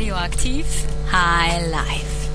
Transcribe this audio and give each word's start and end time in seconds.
Radioaktiv 0.00 0.64
High 1.12 1.70
Life. 1.70 2.30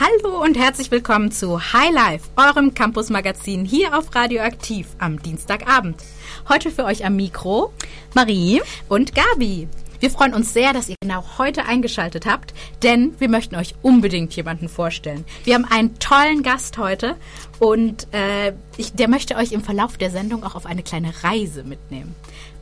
Hallo 0.00 0.42
und 0.42 0.56
herzlich 0.56 0.90
willkommen 0.90 1.30
zu 1.30 1.60
High 1.60 1.92
Life, 1.92 2.30
eurem 2.34 2.72
Campus-Magazin 2.72 3.66
hier 3.66 3.94
auf 3.94 4.14
Radioaktiv 4.14 4.86
am 4.98 5.20
Dienstagabend. 5.20 6.02
Heute 6.48 6.70
für 6.70 6.86
euch 6.86 7.04
am 7.04 7.16
Mikro 7.16 7.74
Marie 8.14 8.62
und 8.88 9.14
Gabi. 9.14 9.68
Wir 9.98 10.10
freuen 10.10 10.32
uns 10.32 10.54
sehr, 10.54 10.72
dass 10.72 10.88
ihr 10.88 10.94
genau 11.02 11.22
heute 11.36 11.66
eingeschaltet 11.66 12.24
habt, 12.24 12.54
denn 12.82 13.12
wir 13.20 13.28
möchten 13.28 13.54
euch 13.56 13.74
unbedingt 13.82 14.34
jemanden 14.34 14.70
vorstellen. 14.70 15.26
Wir 15.44 15.56
haben 15.56 15.66
einen 15.66 15.98
tollen 15.98 16.42
Gast 16.42 16.78
heute 16.78 17.16
und 17.58 18.06
äh, 18.14 18.54
ich, 18.78 18.94
der 18.94 19.08
möchte 19.08 19.36
euch 19.36 19.52
im 19.52 19.60
Verlauf 19.60 19.98
der 19.98 20.10
Sendung 20.10 20.42
auch 20.42 20.54
auf 20.54 20.64
eine 20.64 20.82
kleine 20.82 21.12
Reise 21.22 21.64
mitnehmen. 21.64 22.14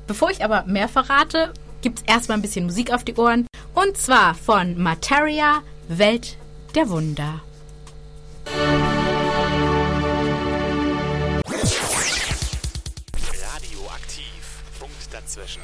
Bevor 0.08 0.32
ich 0.32 0.42
aber 0.42 0.64
mehr 0.64 0.88
verrate, 0.88 1.52
gibt 1.82 2.00
es 2.00 2.04
erstmal 2.06 2.38
ein 2.38 2.42
bisschen 2.42 2.66
Musik 2.66 2.92
auf 2.92 3.04
die 3.04 3.14
Ohren 3.14 3.46
und 3.74 3.96
zwar 3.96 4.34
von 4.34 4.80
Materia 4.80 5.62
Welt 5.88 6.36
der 6.74 6.88
Wunder. 6.90 7.40
Radioaktiv. 13.14 14.62
Punkt 14.78 14.94
dazwischen. 15.12 15.62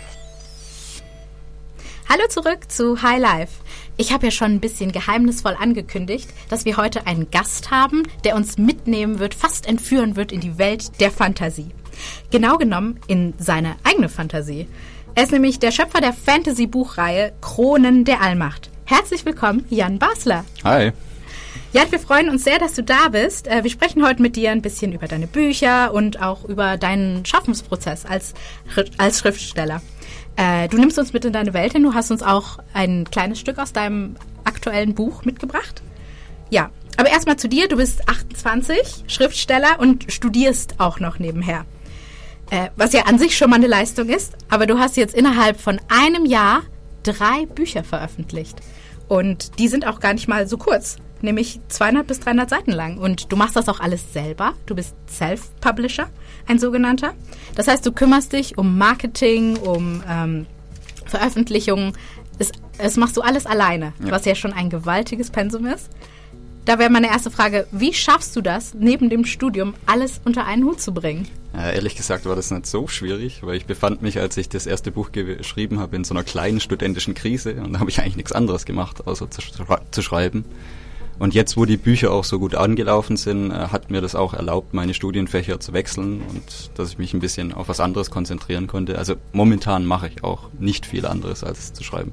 Hallo 2.08 2.28
zurück 2.28 2.70
zu 2.70 3.02
High 3.02 3.20
Life. 3.20 3.64
Ich 3.96 4.12
habe 4.12 4.26
ja 4.26 4.30
schon 4.30 4.52
ein 4.52 4.60
bisschen 4.60 4.92
geheimnisvoll 4.92 5.56
angekündigt, 5.58 6.28
dass 6.48 6.64
wir 6.64 6.76
heute 6.76 7.06
einen 7.06 7.30
Gast 7.30 7.70
haben, 7.70 8.02
der 8.24 8.34
uns 8.34 8.58
mitnehmen 8.58 9.20
wird, 9.20 9.34
fast 9.34 9.66
entführen 9.66 10.16
wird 10.16 10.32
in 10.32 10.40
die 10.40 10.58
Welt 10.58 11.00
der 11.00 11.10
Fantasie. 11.10 11.70
Genau 12.30 12.58
genommen 12.58 12.98
in 13.06 13.34
seine 13.38 13.76
eigene 13.84 14.08
Fantasie. 14.08 14.66
Er 15.14 15.22
ist 15.24 15.32
nämlich 15.32 15.58
der 15.60 15.70
Schöpfer 15.70 16.00
der 16.00 16.12
Fantasy-Buchreihe 16.12 17.32
Kronen 17.40 18.04
der 18.04 18.20
Allmacht. 18.20 18.70
Herzlich 18.84 19.24
willkommen, 19.24 19.64
Jan 19.70 19.98
Basler. 19.98 20.44
Hi. 20.64 20.92
Jan, 21.72 21.90
wir 21.90 21.98
freuen 22.00 22.28
uns 22.30 22.44
sehr, 22.44 22.58
dass 22.58 22.74
du 22.74 22.82
da 22.82 23.08
bist. 23.10 23.46
Äh, 23.46 23.62
Wir 23.64 23.70
sprechen 23.70 24.04
heute 24.04 24.22
mit 24.22 24.36
dir 24.36 24.50
ein 24.50 24.62
bisschen 24.62 24.92
über 24.92 25.06
deine 25.06 25.26
Bücher 25.26 25.92
und 25.92 26.20
auch 26.20 26.44
über 26.44 26.76
deinen 26.76 27.24
Schaffensprozess 27.24 28.06
als, 28.06 28.34
als 28.98 29.20
Schriftsteller. 29.20 29.82
Äh, 30.36 30.68
Du 30.68 30.78
nimmst 30.78 30.98
uns 30.98 31.12
mit 31.12 31.24
in 31.24 31.32
deine 31.32 31.54
Welt 31.54 31.72
hin. 31.72 31.82
Du 31.84 31.94
hast 31.94 32.10
uns 32.10 32.22
auch 32.22 32.58
ein 32.72 33.04
kleines 33.10 33.38
Stück 33.38 33.58
aus 33.58 33.72
deinem 33.72 34.16
aktuellen 34.44 34.94
Buch 34.94 35.24
mitgebracht. 35.24 35.82
Ja, 36.50 36.70
aber 36.96 37.08
erstmal 37.10 37.36
zu 37.36 37.48
dir. 37.48 37.68
Du 37.68 37.76
bist 37.76 38.08
28, 38.08 39.04
Schriftsteller 39.06 39.78
und 39.78 40.12
studierst 40.12 40.74
auch 40.78 40.98
noch 41.00 41.18
nebenher. 41.18 41.64
Äh, 42.50 42.68
was 42.76 42.92
ja 42.92 43.02
an 43.06 43.18
sich 43.18 43.36
schon 43.36 43.50
mal 43.50 43.56
eine 43.56 43.66
Leistung 43.66 44.08
ist. 44.08 44.34
Aber 44.48 44.66
du 44.66 44.78
hast 44.78 44.96
jetzt 44.96 45.14
innerhalb 45.14 45.60
von 45.60 45.80
einem 45.88 46.24
Jahr 46.26 46.62
drei 47.02 47.46
Bücher 47.46 47.84
veröffentlicht. 47.84 48.58
Und 49.08 49.58
die 49.58 49.68
sind 49.68 49.86
auch 49.86 50.00
gar 50.00 50.14
nicht 50.14 50.28
mal 50.28 50.46
so 50.46 50.56
kurz, 50.56 50.96
nämlich 51.20 51.60
200 51.68 52.06
bis 52.06 52.20
300 52.20 52.48
Seiten 52.48 52.72
lang. 52.72 52.98
Und 52.98 53.30
du 53.32 53.36
machst 53.36 53.56
das 53.56 53.68
auch 53.68 53.80
alles 53.80 54.12
selber. 54.12 54.54
Du 54.66 54.74
bist 54.74 54.94
Self-Publisher, 55.08 56.08
ein 56.48 56.58
sogenannter. 56.58 57.14
Das 57.54 57.68
heißt, 57.68 57.84
du 57.84 57.92
kümmerst 57.92 58.32
dich 58.32 58.56
um 58.56 58.78
Marketing, 58.78 59.56
um 59.56 60.02
ähm, 60.08 60.46
Veröffentlichungen. 61.06 61.92
Es, 62.38 62.50
es 62.78 62.96
machst 62.96 63.16
du 63.16 63.20
alles 63.22 63.46
alleine, 63.46 63.92
Ja. 64.04 64.10
was 64.10 64.24
ja 64.24 64.34
schon 64.34 64.52
ein 64.52 64.70
gewaltiges 64.70 65.30
Pensum 65.30 65.66
ist. 65.66 65.90
Da 66.64 66.78
wäre 66.78 66.88
meine 66.90 67.08
erste 67.08 67.30
Frage, 67.30 67.66
wie 67.72 67.92
schaffst 67.92 68.34
du 68.36 68.40
das, 68.40 68.72
neben 68.72 69.10
dem 69.10 69.26
Studium 69.26 69.74
alles 69.84 70.20
unter 70.24 70.46
einen 70.46 70.64
Hut 70.64 70.80
zu 70.80 70.94
bringen? 70.94 71.28
Ja, 71.52 71.70
ehrlich 71.70 71.94
gesagt 71.94 72.24
war 72.24 72.34
das 72.36 72.50
nicht 72.50 72.66
so 72.66 72.88
schwierig, 72.88 73.42
weil 73.42 73.56
ich 73.56 73.66
befand 73.66 74.00
mich, 74.00 74.18
als 74.18 74.36
ich 74.38 74.48
das 74.48 74.66
erste 74.66 74.90
Buch 74.90 75.12
ge- 75.12 75.36
geschrieben 75.36 75.78
habe, 75.78 75.94
in 75.94 76.04
so 76.04 76.14
einer 76.14 76.24
kleinen 76.24 76.60
studentischen 76.60 77.14
Krise 77.14 77.54
und 77.62 77.74
da 77.74 77.80
habe 77.80 77.90
ich 77.90 78.00
eigentlich 78.00 78.16
nichts 78.16 78.32
anderes 78.32 78.64
gemacht, 78.64 79.06
außer 79.06 79.30
zu, 79.30 79.42
zu 79.90 80.02
schreiben. 80.02 80.46
Und 81.18 81.32
jetzt, 81.32 81.56
wo 81.56 81.64
die 81.64 81.76
Bücher 81.76 82.10
auch 82.10 82.24
so 82.24 82.40
gut 82.40 82.56
angelaufen 82.56 83.16
sind, 83.16 83.50
äh, 83.52 83.54
hat 83.68 83.90
mir 83.90 84.00
das 84.00 84.14
auch 84.16 84.32
erlaubt, 84.34 84.74
meine 84.74 84.94
Studienfächer 84.94 85.60
zu 85.60 85.72
wechseln 85.74 86.22
und 86.28 86.70
dass 86.76 86.90
ich 86.90 86.98
mich 86.98 87.12
ein 87.14 87.20
bisschen 87.20 87.52
auf 87.52 87.68
was 87.68 87.78
anderes 87.78 88.10
konzentrieren 88.10 88.66
konnte. 88.66 88.98
Also 88.98 89.14
momentan 89.32 89.84
mache 89.86 90.08
ich 90.08 90.24
auch 90.24 90.48
nicht 90.58 90.86
viel 90.86 91.06
anderes 91.06 91.44
als 91.44 91.72
zu 91.72 91.84
schreiben. 91.84 92.12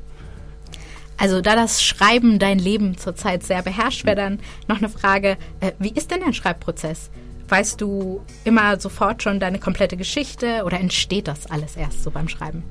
Also 1.21 1.39
da 1.39 1.55
das 1.55 1.83
Schreiben 1.83 2.39
dein 2.39 2.57
Leben 2.57 2.97
zurzeit 2.97 3.43
sehr 3.43 3.61
beherrscht, 3.61 4.05
wäre 4.05 4.15
dann 4.15 4.39
noch 4.67 4.79
eine 4.79 4.89
Frage, 4.89 5.37
äh, 5.59 5.71
wie 5.77 5.91
ist 5.91 6.09
denn 6.09 6.21
dein 6.21 6.33
Schreibprozess? 6.33 7.11
Weißt 7.47 7.79
du 7.79 8.21
immer 8.43 8.79
sofort 8.79 9.21
schon 9.21 9.39
deine 9.39 9.59
komplette 9.59 9.97
Geschichte 9.97 10.63
oder 10.65 10.79
entsteht 10.79 11.27
das 11.27 11.45
alles 11.45 11.75
erst 11.75 12.01
so 12.01 12.09
beim 12.09 12.27
Schreiben? 12.27 12.63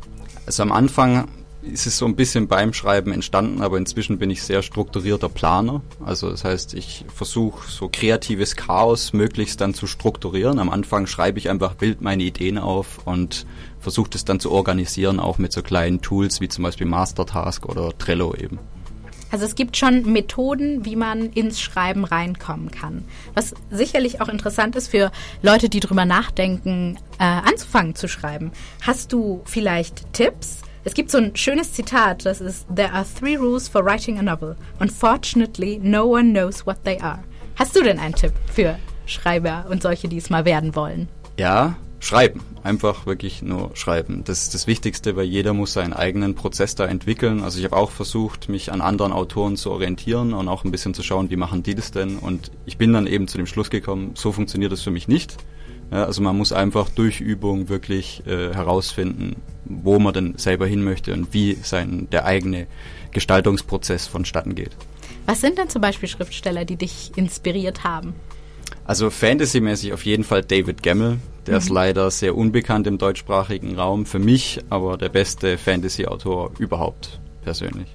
Also 0.47 0.65
am 0.65 0.72
Anfang 0.72 1.28
ist 1.62 1.87
es 1.87 1.97
so 1.97 2.06
ein 2.06 2.16
bisschen 2.16 2.49
beim 2.49 2.72
Schreiben 2.72 3.12
entstanden, 3.12 3.60
aber 3.60 3.78
inzwischen 3.78 4.19
bin 4.19 4.31
ich 4.31 4.43
sehr 4.43 4.62
strukturierter 4.62 5.28
Planer. 5.28 5.81
Also 6.05 6.28
das 6.28 6.43
heißt, 6.43 6.75
ich 6.75 7.05
versuche 7.15 7.71
so 7.71 7.89
kreatives 7.93 8.56
Chaos 8.56 9.12
möglichst 9.12 9.60
dann 9.60 9.75
zu 9.75 9.87
strukturieren. 9.87 10.59
Am 10.59 10.71
Anfang 10.71 11.06
schreibe 11.06 11.39
ich 11.39 11.50
einfach 11.50 11.77
wild 11.78 12.00
meine 12.00 12.25
Ideen 12.25 12.59
auf 12.59 13.06
und 13.06 13.47
versuche 13.81 14.11
das 14.11 14.25
dann 14.25 14.41
zu 14.41 14.53
organisieren, 14.53 15.21
auch 15.21 15.39
mit 15.39 15.53
so 15.53 15.63
kleinen 15.63 16.01
Tools 16.01 16.41
wie 16.41 16.49
zum 16.49 16.65
Beispiel 16.65 16.87
Mastertask 16.87 17.67
oder 17.67 17.97
Trello 17.99 18.35
eben. 18.35 18.59
Also 19.33 19.45
es 19.45 19.55
gibt 19.55 19.77
schon 19.77 20.11
Methoden, 20.13 20.85
wie 20.85 20.97
man 20.97 21.31
ins 21.31 21.61
Schreiben 21.61 22.05
reinkommen 22.05 22.71
kann. 22.71 23.05
Was 23.35 23.55
sicherlich 23.71 24.21
auch 24.21 24.29
interessant 24.29 24.75
ist 24.75 24.89
für 24.89 25.13
Leute, 25.41 25.69
die 25.69 25.81
drüber 25.81 26.05
nachdenken, 26.05 26.99
äh, 27.19 27.25
anzufangen 27.25 27.95
zu 27.95 28.09
schreiben. 28.09 28.51
Hast 28.83 29.13
du 29.13 29.41
vielleicht 29.45 30.13
Tipps? 30.13 30.63
Es 30.83 30.95
gibt 30.95 31.11
so 31.11 31.19
ein 31.19 31.37
schönes 31.37 31.75
Zitat, 31.75 32.25
das 32.27 32.41
ist 32.41 32.67
There 32.75 32.93
are 32.93 33.07
three 33.19 33.37
rules 33.37 33.69
for 33.69 33.85
writing 33.85 34.19
a 34.19 34.23
novel. 34.23 34.57
Unfortunately, 34.81 35.79
no 35.81 36.07
one 36.07 36.33
knows 36.33 36.67
what 36.67 36.83
they 36.85 36.99
are. 36.99 37.21
Hast 37.57 37.77
du 37.77 37.83
denn 37.83 37.99
einen 37.99 38.15
Tipp 38.15 38.33
für 38.53 38.79
Schreiber 39.07 39.67
und 39.69 39.83
solche, 39.83 40.09
die 40.09 40.17
es 40.17 40.31
mal 40.31 40.45
werden 40.45 40.75
wollen? 40.75 41.09
Ja, 41.39 41.77
schreiben. 42.00 42.41
Einfach 42.62 43.06
wirklich 43.06 43.43
nur 43.43 43.71
schreiben. 43.75 44.22
Das 44.25 44.43
ist 44.43 44.55
das 44.55 44.66
Wichtigste, 44.66 45.16
weil 45.16 45.27
jeder 45.27 45.53
muss 45.53 45.75
seinen 45.75 45.93
eigenen 45.93 46.34
Prozess 46.34 46.75
da 46.75 46.87
entwickeln. 46.87 47.43
Also 47.43 47.59
ich 47.59 47.65
habe 47.65 47.77
auch 47.77 47.91
versucht, 47.91 48.49
mich 48.49 48.72
an 48.72 48.81
anderen 48.81 49.12
Autoren 49.12 49.56
zu 49.56 49.71
orientieren 49.71 50.33
und 50.33 50.49
auch 50.49 50.65
ein 50.65 50.71
bisschen 50.71 50.94
zu 50.94 51.03
schauen, 51.03 51.31
wie 51.31 51.37
machen 51.37 51.62
die 51.62 51.75
das 51.75 51.93
denn. 51.93 52.19
Und 52.19 52.50
ich 52.66 52.78
bin 52.78 52.93
dann 52.93 53.06
eben 53.06 53.28
zu 53.28 53.37
dem 53.37 53.47
Schluss 53.47 53.71
gekommen, 53.71 54.12
so 54.15 54.33
funktioniert 54.33 54.72
das 54.72 54.83
für 54.83 54.91
mich 54.91 55.06
nicht. 55.06 55.37
Ja, 55.93 56.05
also 56.05 56.22
man 56.22 56.37
muss 56.37 56.53
einfach 56.53 56.89
durch 56.89 57.21
Übung 57.21 57.69
wirklich 57.69 58.22
äh, 58.27 58.55
herausfinden, 58.55 59.37
wo 59.65 59.99
man 59.99 60.15
denn 60.15 60.39
selber 60.39 60.66
hin 60.66 60.84
möchte 60.84 61.12
und 61.12 61.34
wie 61.34 61.59
sein 61.62 62.09
der 62.10 62.25
eigene 62.25 62.66
Gestaltungsprozess 63.10 64.06
vonstatten 64.06 64.55
geht. 64.55 64.71
Was 65.27 65.41
sind 65.41 65.59
denn 65.59 65.69
zum 65.69 65.83
Beispiel 65.83 66.09
Schriftsteller, 66.09 66.65
die 66.65 66.77
dich 66.77 67.12
inspiriert 67.16 67.84
haben? 67.84 68.15
Also 68.84 69.10
fantasymäßig 69.10 69.93
auf 69.93 70.05
jeden 70.05 70.25
Fall 70.25 70.43
David 70.43 70.83
Gemmell. 70.83 71.19
Der 71.50 71.59
ist 71.59 71.69
leider 71.69 72.11
sehr 72.11 72.37
unbekannt 72.37 72.87
im 72.87 72.99
deutschsprachigen 72.99 73.77
Raum. 73.77 74.06
Für 74.06 74.19
mich 74.19 74.61
aber 74.71 74.97
der 74.97 75.09
beste 75.09 75.59
Fantasy-Autor 75.59 76.53
überhaupt 76.59 77.21
persönlich. 77.43 77.88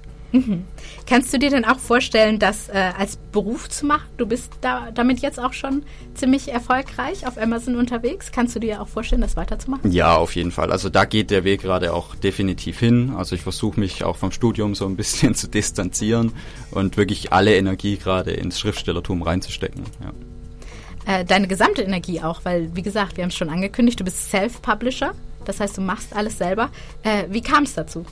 Kannst 1.06 1.32
du 1.32 1.38
dir 1.38 1.50
denn 1.50 1.64
auch 1.64 1.78
vorstellen, 1.78 2.38
das 2.38 2.68
äh, 2.68 2.92
als 2.98 3.16
Beruf 3.16 3.68
zu 3.68 3.86
machen? 3.86 4.06
Du 4.16 4.26
bist 4.26 4.52
da, 4.60 4.90
damit 4.92 5.20
jetzt 5.20 5.38
auch 5.38 5.52
schon 5.52 5.84
ziemlich 6.14 6.52
erfolgreich 6.52 7.26
auf 7.26 7.38
Amazon 7.38 7.76
unterwegs. 7.76 8.32
Kannst 8.32 8.54
du 8.54 8.60
dir 8.60 8.82
auch 8.82 8.88
vorstellen, 8.88 9.22
das 9.22 9.36
weiterzumachen? 9.36 9.90
Ja, 9.92 10.16
auf 10.16 10.34
jeden 10.34 10.50
Fall. 10.50 10.72
Also 10.72 10.88
da 10.88 11.04
geht 11.04 11.30
der 11.30 11.44
Weg 11.44 11.62
gerade 11.62 11.92
auch 11.92 12.14
definitiv 12.14 12.78
hin. 12.78 13.14
Also 13.16 13.34
ich 13.34 13.42
versuche 13.42 13.78
mich 13.78 14.04
auch 14.04 14.16
vom 14.16 14.32
Studium 14.32 14.74
so 14.74 14.86
ein 14.86 14.96
bisschen 14.96 15.34
zu 15.36 15.48
distanzieren 15.48 16.32
und 16.70 16.96
wirklich 16.96 17.32
alle 17.32 17.56
Energie 17.56 17.96
gerade 17.96 18.32
ins 18.32 18.58
Schriftstellertum 18.58 19.22
reinzustecken. 19.22 19.84
Ja. 20.02 20.12
Äh, 21.06 21.24
deine 21.24 21.46
gesamte 21.46 21.82
Energie 21.82 22.20
auch, 22.20 22.40
weil, 22.44 22.74
wie 22.74 22.82
gesagt, 22.82 23.16
wir 23.16 23.22
haben 23.22 23.30
es 23.30 23.36
schon 23.36 23.50
angekündigt, 23.50 24.00
du 24.00 24.04
bist 24.04 24.30
Self-Publisher. 24.30 25.12
Das 25.44 25.60
heißt, 25.60 25.78
du 25.78 25.80
machst 25.80 26.14
alles 26.14 26.38
selber. 26.38 26.70
Äh, 27.04 27.24
wie 27.30 27.40
kam 27.40 27.62
es 27.62 27.74
dazu? 27.74 28.04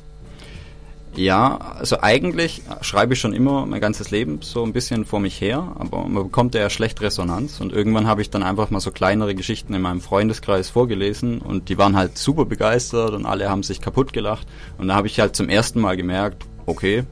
Ja, 1.16 1.58
also 1.78 2.00
eigentlich 2.00 2.62
schreibe 2.80 3.14
ich 3.14 3.20
schon 3.20 3.34
immer 3.34 3.66
mein 3.66 3.80
ganzes 3.80 4.10
Leben 4.10 4.40
so 4.42 4.64
ein 4.64 4.72
bisschen 4.72 5.04
vor 5.04 5.20
mich 5.20 5.40
her, 5.40 5.76
aber 5.78 6.08
man 6.08 6.24
bekommt 6.24 6.56
ja 6.56 6.68
schlecht 6.68 7.00
Resonanz 7.02 7.60
und 7.60 7.72
irgendwann 7.72 8.08
habe 8.08 8.20
ich 8.20 8.30
dann 8.30 8.42
einfach 8.42 8.70
mal 8.70 8.80
so 8.80 8.90
kleinere 8.90 9.36
Geschichten 9.36 9.74
in 9.74 9.82
meinem 9.82 10.00
Freundeskreis 10.00 10.70
vorgelesen 10.70 11.38
und 11.38 11.68
die 11.68 11.78
waren 11.78 11.96
halt 11.96 12.18
super 12.18 12.46
begeistert 12.46 13.12
und 13.12 13.26
alle 13.26 13.48
haben 13.48 13.62
sich 13.62 13.80
kaputt 13.80 14.12
gelacht 14.12 14.48
und 14.76 14.88
da 14.88 14.96
habe 14.96 15.06
ich 15.06 15.20
halt 15.20 15.36
zum 15.36 15.48
ersten 15.48 15.80
Mal 15.80 15.96
gemerkt, 15.96 16.46
okay, 16.66 17.04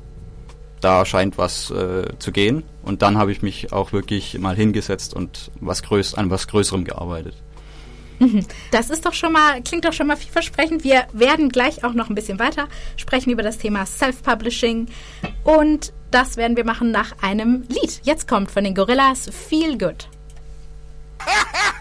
da 0.84 1.04
scheint 1.06 1.38
was 1.38 1.70
äh, 1.70 2.04
zu 2.18 2.32
gehen 2.32 2.62
und 2.82 3.02
dann 3.02 3.18
habe 3.18 3.32
ich 3.32 3.42
mich 3.42 3.72
auch 3.72 3.92
wirklich 3.92 4.38
mal 4.38 4.56
hingesetzt 4.56 5.14
und 5.14 5.50
was 5.60 5.82
größ 5.82 6.14
an 6.14 6.30
was 6.30 6.46
Größerem 6.48 6.84
gearbeitet. 6.84 7.34
Das 8.70 8.90
ist 8.90 9.04
doch 9.04 9.14
schon 9.14 9.32
mal, 9.32 9.62
klingt 9.62 9.84
doch 9.84 9.92
schon 9.92 10.06
mal 10.06 10.16
vielversprechend. 10.16 10.84
Wir 10.84 11.06
werden 11.12 11.48
gleich 11.48 11.84
auch 11.84 11.92
noch 11.92 12.08
ein 12.08 12.14
bisschen 12.14 12.38
weiter 12.38 12.68
sprechen 12.96 13.30
über 13.30 13.42
das 13.42 13.58
Thema 13.58 13.84
Self-Publishing. 13.84 14.86
Und 15.44 15.92
das 16.10 16.36
werden 16.36 16.56
wir 16.56 16.64
machen 16.64 16.90
nach 16.90 17.12
einem 17.20 17.64
Lied. 17.68 18.00
Jetzt 18.04 18.28
kommt 18.28 18.50
von 18.50 18.64
den 18.64 18.74
Gorillas 18.74 19.28
Feel 19.28 19.76
Good. 19.76 20.08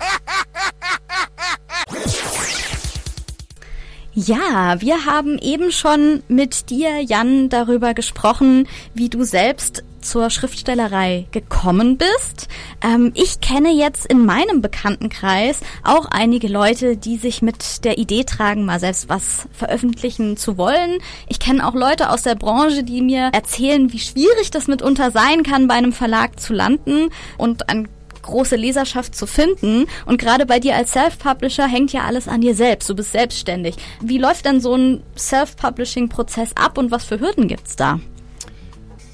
Ja, 4.13 4.81
wir 4.81 5.05
haben 5.05 5.37
eben 5.37 5.71
schon 5.71 6.21
mit 6.27 6.69
dir, 6.69 7.01
Jan, 7.01 7.47
darüber 7.47 7.93
gesprochen, 7.93 8.67
wie 8.93 9.07
du 9.07 9.23
selbst 9.23 9.85
zur 10.01 10.29
Schriftstellerei 10.29 11.27
gekommen 11.31 11.97
bist. 11.97 12.49
Ähm, 12.83 13.11
ich 13.15 13.39
kenne 13.39 13.71
jetzt 13.71 14.05
in 14.05 14.25
meinem 14.25 14.61
Bekanntenkreis 14.61 15.61
auch 15.83 16.07
einige 16.07 16.49
Leute, 16.49 16.97
die 16.97 17.15
sich 17.15 17.41
mit 17.41 17.85
der 17.85 17.99
Idee 17.99 18.25
tragen, 18.25 18.65
mal 18.65 18.81
selbst 18.81 19.07
was 19.07 19.47
veröffentlichen 19.53 20.35
zu 20.35 20.57
wollen. 20.57 20.97
Ich 21.29 21.39
kenne 21.39 21.65
auch 21.65 21.75
Leute 21.75 22.09
aus 22.09 22.23
der 22.23 22.35
Branche, 22.35 22.83
die 22.83 23.01
mir 23.01 23.29
erzählen, 23.31 23.93
wie 23.93 23.99
schwierig 23.99 24.51
das 24.51 24.67
mitunter 24.67 25.11
sein 25.11 25.43
kann, 25.43 25.69
bei 25.69 25.75
einem 25.75 25.93
Verlag 25.93 26.37
zu 26.37 26.53
landen 26.53 27.09
und 27.37 27.69
an 27.69 27.87
große 28.21 28.55
Leserschaft 28.55 29.15
zu 29.15 29.25
finden. 29.25 29.87
Und 30.05 30.19
gerade 30.19 30.45
bei 30.45 30.59
dir 30.59 30.75
als 30.75 30.93
Self-Publisher 30.93 31.67
hängt 31.67 31.93
ja 31.93 32.03
alles 32.03 32.27
an 32.27 32.41
dir 32.41 32.55
selbst. 32.55 32.89
Du 32.89 32.95
bist 32.95 33.11
selbstständig. 33.11 33.75
Wie 34.01 34.17
läuft 34.17 34.45
denn 34.45 34.61
so 34.61 34.75
ein 34.75 35.03
Self-Publishing-Prozess 35.17 36.51
ab 36.55 36.77
und 36.77 36.91
was 36.91 37.05
für 37.05 37.19
Hürden 37.19 37.47
gibt's 37.47 37.75
da? 37.75 37.99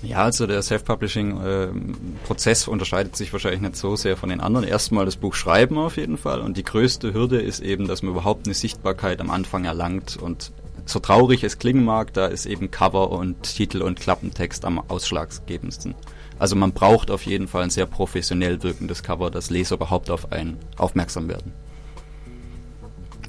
Ja, 0.03 0.23
also 0.23 0.45
der 0.45 0.61
Self-Publishing-Prozess 0.61 2.67
äh, 2.67 2.69
unterscheidet 2.69 3.15
sich 3.15 3.33
wahrscheinlich 3.33 3.61
nicht 3.61 3.75
so 3.75 3.95
sehr 3.95 4.15
von 4.15 4.29
den 4.29 4.41
anderen. 4.41 4.67
Erstmal 4.67 5.05
das 5.05 5.15
Buch 5.15 5.33
schreiben 5.33 5.77
auf 5.77 5.97
jeden 5.97 6.17
Fall 6.17 6.41
und 6.41 6.55
die 6.55 6.63
größte 6.63 7.13
Hürde 7.13 7.41
ist 7.41 7.61
eben, 7.61 7.87
dass 7.87 8.03
man 8.03 8.11
überhaupt 8.11 8.45
eine 8.45 8.53
Sichtbarkeit 8.53 9.19
am 9.19 9.31
Anfang 9.31 9.65
erlangt 9.65 10.17
und 10.17 10.51
so 10.85 10.99
traurig 10.99 11.43
es 11.43 11.57
klingen 11.57 11.83
mag, 11.83 12.13
da 12.13 12.27
ist 12.27 12.45
eben 12.45 12.71
Cover 12.71 13.11
und 13.11 13.43
Titel 13.43 13.81
und 13.81 13.99
Klappentext 13.99 14.63
am 14.63 14.79
ausschlaggebendsten. 14.79 15.95
Also 16.39 16.55
man 16.55 16.71
braucht 16.71 17.11
auf 17.11 17.25
jeden 17.25 17.47
Fall 17.47 17.63
ein 17.63 17.69
sehr 17.69 17.85
professionell 17.85 18.61
wirkendes 18.63 19.03
Cover, 19.03 19.31
dass 19.31 19.49
Leser 19.49 19.75
überhaupt 19.75 20.09
auf 20.09 20.31
einen 20.31 20.57
aufmerksam 20.77 21.27
werden. 21.27 21.53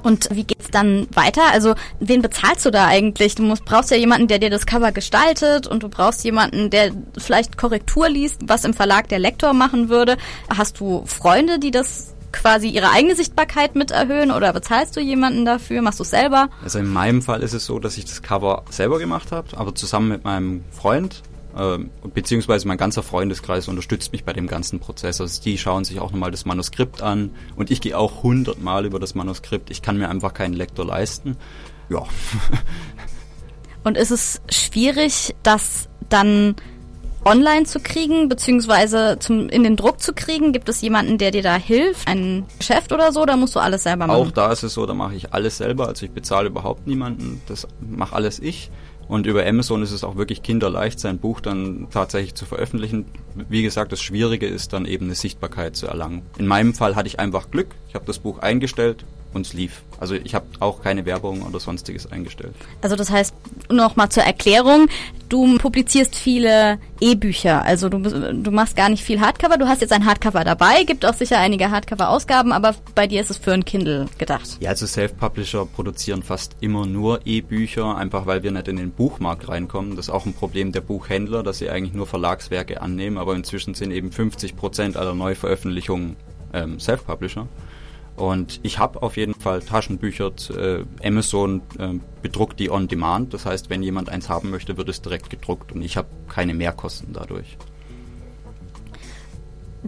Und 0.03 0.29
wie 0.31 0.45
geht's 0.45 0.71
dann 0.71 1.09
weiter? 1.13 1.43
Also, 1.53 1.75
wen 1.99 2.23
bezahlst 2.23 2.65
du 2.65 2.71
da 2.71 2.87
eigentlich? 2.87 3.35
Du 3.35 3.43
musst, 3.43 3.65
brauchst 3.65 3.91
ja 3.91 3.97
jemanden, 3.97 4.29
der 4.29 4.39
dir 4.39 4.51
das 4.51 4.65
Cover 4.65 4.93
gestaltet 4.93 5.67
und 5.67 5.83
du 5.83 5.89
brauchst 5.89 6.25
jemanden, 6.25 6.71
der 6.71 6.93
vielleicht 7.17 7.59
Korrektur 7.59 8.09
liest, 8.09 8.43
was 8.47 8.65
im 8.65 8.75
Verlag 8.75 9.09
der 9.09 9.19
Lektor 9.19 9.53
machen 9.53 9.89
würde. 9.89 10.17
Hast 10.57 10.81
du 10.81 11.05
Freunde, 11.07 11.59
die 11.59 11.71
das 11.71 12.15
quasi 12.31 12.69
ihre 12.69 12.91
eigene 12.91 13.17
Sichtbarkeit 13.17 13.75
mit 13.75 13.91
erhöhen 13.91 14.31
oder 14.31 14.53
bezahlst 14.53 14.97
du 14.97 15.01
jemanden 15.01 15.45
dafür? 15.45 15.83
Machst 15.83 15.99
du 15.99 16.05
es 16.05 16.11
selber? 16.11 16.49
Also 16.63 16.79
in 16.79 16.93
meinem 16.93 17.23
Fall 17.23 17.43
ist 17.43 17.55
es 17.55 17.65
so, 17.65 17.79
dass 17.79 17.97
ich 17.97 18.05
das 18.05 18.23
Cover 18.23 18.65
selber 18.71 18.99
gemacht 18.99 19.33
habe, 19.33 19.49
aber 19.57 19.75
zusammen 19.75 20.09
mit 20.09 20.25
meinem 20.25 20.63
Freund 20.71 21.23
äh, 21.59 21.79
beziehungsweise 22.09 22.69
mein 22.69 22.79
ganzer 22.79 23.03
Freundeskreis 23.03 23.69
unterstützt 23.69 24.13
mich 24.13 24.25
bei 24.25 24.33
dem 24.33 24.47
ganzen 24.47 24.81
Prozess. 24.81 25.21
Also 25.21 25.43
die 25.43 25.59
schauen 25.59 25.85
sich 25.85 25.99
auch 26.01 26.13
nochmal 26.13 26.31
das 26.31 26.45
Manuskript 26.45 27.03
an 27.03 27.31
und 27.57 27.71
ich 27.71 27.81
gehe 27.81 27.99
auch 27.99 28.23
hundertmal 28.23 28.87
über 28.87 28.99
das 29.01 29.15
Manuskript. 29.15 29.71
Ich 29.71 29.83
kann 29.83 29.99
mir 29.99 30.09
einfach 30.09 30.35
keinen 30.35 30.55
Lektor 30.55 30.87
leisten. 30.87 31.37
Ja. 31.89 32.05
und 33.85 33.97
ist 33.97 34.11
es 34.11 34.41
schwierig, 34.51 35.35
das 35.43 35.89
dann 36.09 36.55
online 37.25 37.65
zu 37.65 37.81
kriegen, 37.81 38.29
beziehungsweise 38.29 39.19
zum, 39.19 39.49
in 39.49 39.63
den 39.63 39.77
Druck 39.77 40.01
zu 40.01 40.13
kriegen? 40.13 40.53
Gibt 40.53 40.69
es 40.69 40.81
jemanden, 40.81 41.19
der 41.19 41.31
dir 41.31 41.43
da 41.43 41.57
hilft? 41.57 42.07
Ein 42.09 42.47
Geschäft 42.59 42.93
oder 42.93 43.13
so? 43.13 43.27
Da 43.27 43.37
musst 43.37 43.55
du 43.55 43.61
alles 43.61 43.83
selber 43.83 44.07
machen? 44.07 44.29
Auch 44.29 44.31
da 44.31 44.53
ist 44.53 44.63
es 44.63 44.75
so, 44.75 44.87
da 44.87 44.95
mache 44.95 45.15
ich 45.15 45.33
alles 45.33 45.59
selber. 45.59 45.89
Also 45.89 46.07
ich 46.07 46.13
bezahle 46.13 46.49
überhaupt 46.49 46.87
niemanden. 46.87 47.43
Das 47.47 47.67
mache 47.81 48.15
alles 48.15 48.39
ich. 48.39 48.71
Und 49.09 49.27
über 49.27 49.47
Amazon 49.47 49.83
ist 49.83 49.91
es 49.91 50.05
auch 50.05 50.17
wirklich 50.17 50.43
kinderleicht, 50.43 51.01
sein 51.01 51.19
Buch 51.19 51.41
dann 51.41 51.89
tatsächlich 51.91 52.35
zu 52.35 52.45
veröffentlichen. 52.45 53.07
Wie 53.49 53.63
gesagt, 53.63 53.91
das 53.91 54.03
Schwierige 54.03 54.47
ist 54.47 54.75
dann 54.75 54.85
eben 54.85 55.07
eine 55.07 55.15
Sichtbarkeit 55.15 55.77
zu 55.77 55.87
erlangen. 55.87 56.23
In 56.39 56.47
meinem 56.47 56.75
Fall 56.75 56.95
hatte 56.95 57.09
ich 57.09 57.19
einfach 57.19 57.51
Glück. 57.51 57.69
Ich 57.89 57.95
habe 57.95 58.05
das 58.05 58.19
Buch 58.19 58.41
eingestellt, 58.41 59.07
und 59.35 59.47
es 59.47 59.53
lief. 59.53 59.83
Also 60.01 60.15
ich 60.15 60.35
habe 60.35 60.47
auch 60.61 60.83
keine 60.83 61.05
Werbung 61.07 61.43
oder 61.43 61.59
sonstiges 61.59 62.11
eingestellt. 62.11 62.55
Also 62.83 62.97
das 62.97 63.11
heißt, 63.11 63.35
noch 63.71 63.97
mal 63.97 64.09
zur 64.11 64.23
Erklärung, 64.23 64.89
du 65.29 65.59
publizierst 65.59 66.15
viele 66.15 66.79
E-Bücher, 67.01 67.63
also 67.63 67.89
du, 67.89 67.99
du 67.99 68.51
machst 68.51 68.77
gar 68.77 68.89
nicht 68.89 69.03
viel 69.03 69.21
Hardcover, 69.21 69.59
du 69.59 69.67
hast 69.67 69.81
jetzt 69.81 69.93
ein 69.93 70.07
Hardcover 70.07 70.45
dabei, 70.45 70.85
gibt 70.85 71.05
auch 71.05 71.15
sicher 71.15 71.39
einige 71.39 71.71
Hardcover-Ausgaben, 71.71 72.53
aber 72.53 72.77
bei 72.95 73.07
dir 73.07 73.21
ist 73.21 73.31
es 73.31 73.37
für 73.37 73.53
ein 73.53 73.65
Kindle 73.65 74.07
gedacht. 74.19 74.59
Ja, 74.61 74.71
also 74.71 74.87
Self-Publisher 74.87 75.67
produzieren 75.67 76.23
fast 76.23 76.57
immer 76.61 76.87
nur 76.87 77.21
E-Bücher, 77.27 77.97
einfach 77.97 78.27
weil 78.27 78.43
wir 78.43 78.53
nicht 78.53 78.69
in 78.69 78.77
den 78.77 78.93
Buchmarkt 78.93 79.49
reinkommen. 79.49 79.97
Das 79.97 80.07
ist 80.07 80.11
auch 80.11 80.27
ein 80.27 80.33
Problem 80.33 80.73
der 80.73 80.81
Buchhändler, 80.81 81.43
dass 81.43 81.59
sie 81.59 81.71
eigentlich 81.71 81.95
nur 81.95 82.07
Verlagswerke 82.07 82.81
annehmen, 82.81 83.19
aber 83.19 83.35
inzwischen 83.35 83.75
sind 83.75 83.91
eben 83.91 84.13
50 84.13 84.57
Prozent 84.57 84.97
aller 84.97 85.15
Neuveröffentlichungen 85.15 86.17
ähm, 86.53 86.79
Self-Publisher. 86.79 87.47
Und 88.19 88.59
ich 88.65 88.81
habe 88.81 89.01
auf 89.03 89.17
jeden 89.17 89.35
Fall 89.35 89.63
Taschenbücher. 89.63 90.33
Äh, 90.51 90.85
Amazon 91.07 91.63
äh, 91.79 91.95
bedruckt 92.21 92.59
die 92.59 92.69
on 92.69 92.89
demand. 92.89 93.33
Das 93.33 93.47
heißt, 93.47 93.71
wenn 93.71 93.81
jemand 93.83 94.09
eins 94.09 94.29
haben 94.29 94.51
möchte, 94.51 94.77
wird 94.77 94.89
es 94.89 95.01
direkt 95.01 95.31
gedruckt 95.31 95.71
und 95.71 95.83
ich 95.83 95.97
habe 95.97 96.09
keine 96.29 96.53
Mehrkosten 96.53 97.13
dadurch. 97.13 97.57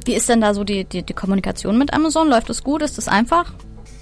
Wie 0.04 0.14
ist 0.14 0.28
denn 0.28 0.40
da 0.40 0.54
so 0.54 0.62
die, 0.62 0.84
die, 0.84 1.02
die 1.02 1.12
Kommunikation 1.12 1.76
mit 1.76 1.92
Amazon? 1.92 2.28
Läuft 2.28 2.48
das 2.48 2.62
gut? 2.62 2.82
Ist 2.82 2.98
das 2.98 3.08
einfach? 3.08 3.52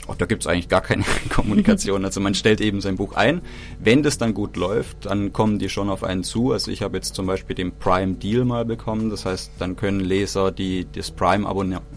Auch 0.08 0.16
da 0.16 0.26
gibt 0.26 0.42
es 0.42 0.46
eigentlich 0.46 0.68
gar 0.68 0.80
keine 0.80 1.04
Kommunikation. 1.28 2.04
Also 2.04 2.20
man 2.20 2.34
stellt 2.34 2.60
eben 2.60 2.80
sein 2.80 2.96
Buch 2.96 3.14
ein. 3.14 3.42
Wenn 3.78 4.02
das 4.02 4.18
dann 4.18 4.34
gut 4.34 4.56
läuft, 4.56 5.06
dann 5.06 5.32
kommen 5.32 5.58
die 5.58 5.68
schon 5.68 5.90
auf 5.90 6.02
einen 6.02 6.24
zu. 6.24 6.52
Also 6.52 6.70
ich 6.70 6.82
habe 6.82 6.96
jetzt 6.96 7.14
zum 7.14 7.26
Beispiel 7.26 7.54
den 7.54 7.72
Prime 7.72 8.14
Deal 8.14 8.44
mal 8.44 8.64
bekommen. 8.64 9.10
Das 9.10 9.26
heißt, 9.26 9.52
dann 9.58 9.76
können 9.76 10.00
Leser, 10.00 10.50
die 10.50 10.86
das 10.90 11.10
Prime 11.10 11.46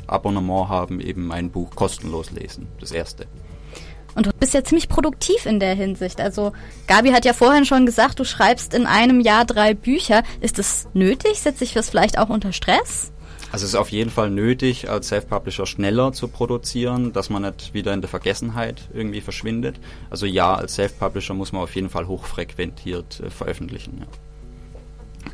Abonnement 0.08 0.70
haben, 0.70 1.00
eben 1.00 1.26
mein 1.26 1.50
Buch 1.50 1.72
kostenlos 1.74 2.32
lesen. 2.32 2.68
Das 2.80 2.92
erste. 2.92 3.26
Und 4.14 4.26
du 4.26 4.32
bist 4.34 4.54
ja 4.54 4.64
ziemlich 4.64 4.90
produktiv 4.90 5.46
in 5.46 5.62
der 5.62 5.74
Hinsicht. 5.74 6.20
Also 6.20 6.52
Gabi 6.88 7.12
hat 7.12 7.24
ja 7.24 7.32
vorhin 7.32 7.66
schon 7.66 7.86
gesagt, 7.86 8.20
du 8.20 8.26
schreibst 8.26 8.74
in 8.74 8.86
einem 8.86 9.22
Jahr 9.22 9.46
drei 9.46 9.74
Bücher. 9.74 10.24
Ist 10.42 10.60
das 10.60 10.88
nötig? 10.94 11.40
Setzt 11.40 11.60
sich 11.60 11.74
das 11.74 11.90
vielleicht 11.90 12.18
auch 12.18 12.30
unter 12.30 12.52
Stress? 12.52 13.14
Also 13.52 13.66
es 13.66 13.72
ist 13.74 13.76
auf 13.76 13.90
jeden 13.90 14.10
Fall 14.10 14.30
nötig, 14.30 14.90
als 14.90 15.10
Self-Publisher 15.10 15.66
schneller 15.66 16.14
zu 16.14 16.30
produzieren, 16.30 17.12
dass 17.12 17.30
man 17.30 17.42
nicht 17.42 17.74
wieder 17.74 17.94
in 17.94 18.02
der 18.02 18.10
Vergessenheit 18.10 18.90
irgendwie 18.94 19.22
verschwindet. 19.22 19.80
Also 20.10 20.26
ja, 20.26 20.56
als 20.56 20.76
Self-Publisher 20.76 21.34
muss 21.34 21.52
man 21.52 21.62
auf 21.62 21.76
jeden 21.76 21.90
Fall 21.90 22.08
hochfrequentiert 22.08 23.20
äh, 23.20 23.30
veröffentlichen. 23.30 23.98
Ja 24.00 24.08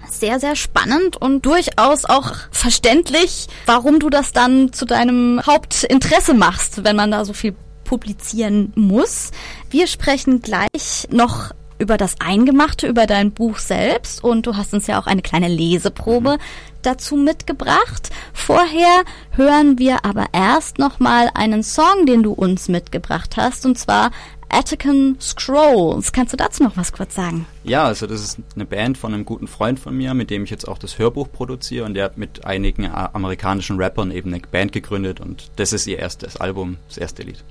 sehr, 0.10 0.40
sehr 0.40 0.56
spannend 0.56 1.18
und 1.18 1.46
durchaus 1.46 2.06
auch 2.06 2.34
verständlich, 2.52 3.48
warum 3.66 4.00
du 4.00 4.10
das 4.10 4.32
dann 4.32 4.74
zu 4.74 4.86
deinem 4.86 5.42
Hauptinteresse 5.46 6.34
machst, 6.34 6.84
wenn 6.84 6.96
man 6.96 7.12
da 7.12 7.26
so 7.26 7.34
viel 7.34 7.56
publizieren 7.84 8.74
muss. 8.76 9.32
Wir 9.70 9.88
sprechen 9.88 10.42
gleich 10.42 11.08
noch 11.10 11.52
über 11.80 11.98
das 11.98 12.16
Eingemachte, 12.20 12.88
über 12.88 13.06
dein 13.06 13.32
Buch 13.32 13.60
selbst 13.60 14.24
und 14.24 14.46
du 14.48 14.56
hast 14.56 14.74
uns 14.74 14.88
ja 14.88 15.00
auch 15.00 15.08
eine 15.08 15.22
kleine 15.22 15.48
Leseprobe 15.48 16.34
mhm. 16.34 16.77
Dazu 16.88 17.16
mitgebracht. 17.16 18.10
Vorher 18.34 19.04
hören 19.32 19.78
wir 19.78 20.06
aber 20.06 20.28
erst 20.32 20.80
nochmal 20.80 21.30
einen 21.34 21.62
Song, 21.64 22.06
den 22.06 22.24
du 22.24 22.32
uns 22.32 22.70
mitgebracht 22.70 23.38
hast 23.38 23.66
und 23.66 23.78
zwar 23.78 24.12
Attican 24.50 25.18
Scrolls. 25.20 26.14
Kannst 26.14 26.34
du 26.34 26.38
dazu 26.38 26.64
noch 26.64 26.78
was 26.78 26.94
kurz 26.94 27.16
sagen? 27.16 27.46
Ja, 27.64 27.84
also 27.84 28.08
das 28.08 28.22
ist 28.22 28.40
eine 28.56 28.66
Band 28.66 28.98
von 28.98 29.14
einem 29.14 29.26
guten 29.26 29.48
Freund 29.48 29.80
von 29.80 29.96
mir, 29.96 30.14
mit 30.14 30.30
dem 30.30 30.46
ich 30.46 30.50
jetzt 30.50 30.68
auch 30.68 30.78
das 30.78 30.98
Hörbuch 30.98 31.32
produziere 31.32 31.86
und 31.86 31.94
der 31.94 32.06
hat 32.06 32.18
mit 32.18 32.46
einigen 32.46 32.90
amerikanischen 32.90 33.78
Rappern 33.78 34.12
eben 34.12 34.34
eine 34.34 34.42
Band 34.42 34.72
gegründet 34.72 35.20
und 35.20 35.52
das 35.58 35.74
ist 35.74 35.88
ihr 35.88 36.00
erstes 36.00 36.38
Album, 36.38 36.78
das 36.88 36.98
erste 36.98 37.24
Lied. 37.24 37.44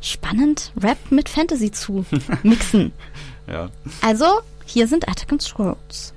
Spannend, 0.00 0.72
Rap 0.82 0.98
mit 1.10 1.28
Fantasy 1.28 1.70
zu 1.70 2.04
mixen. 2.42 2.92
Ja. 3.46 3.68
Also, 4.00 4.40
hier 4.64 4.88
sind 4.88 5.08
Attic 5.08 5.40
Scrolls. 5.40 6.12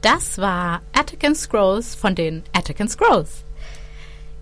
Das 0.00 0.38
war 0.38 0.82
Attic 0.92 1.24
Scrolls 1.36 1.94
von 1.94 2.14
den 2.14 2.42
Attic 2.52 2.78
Scrolls. 2.88 3.44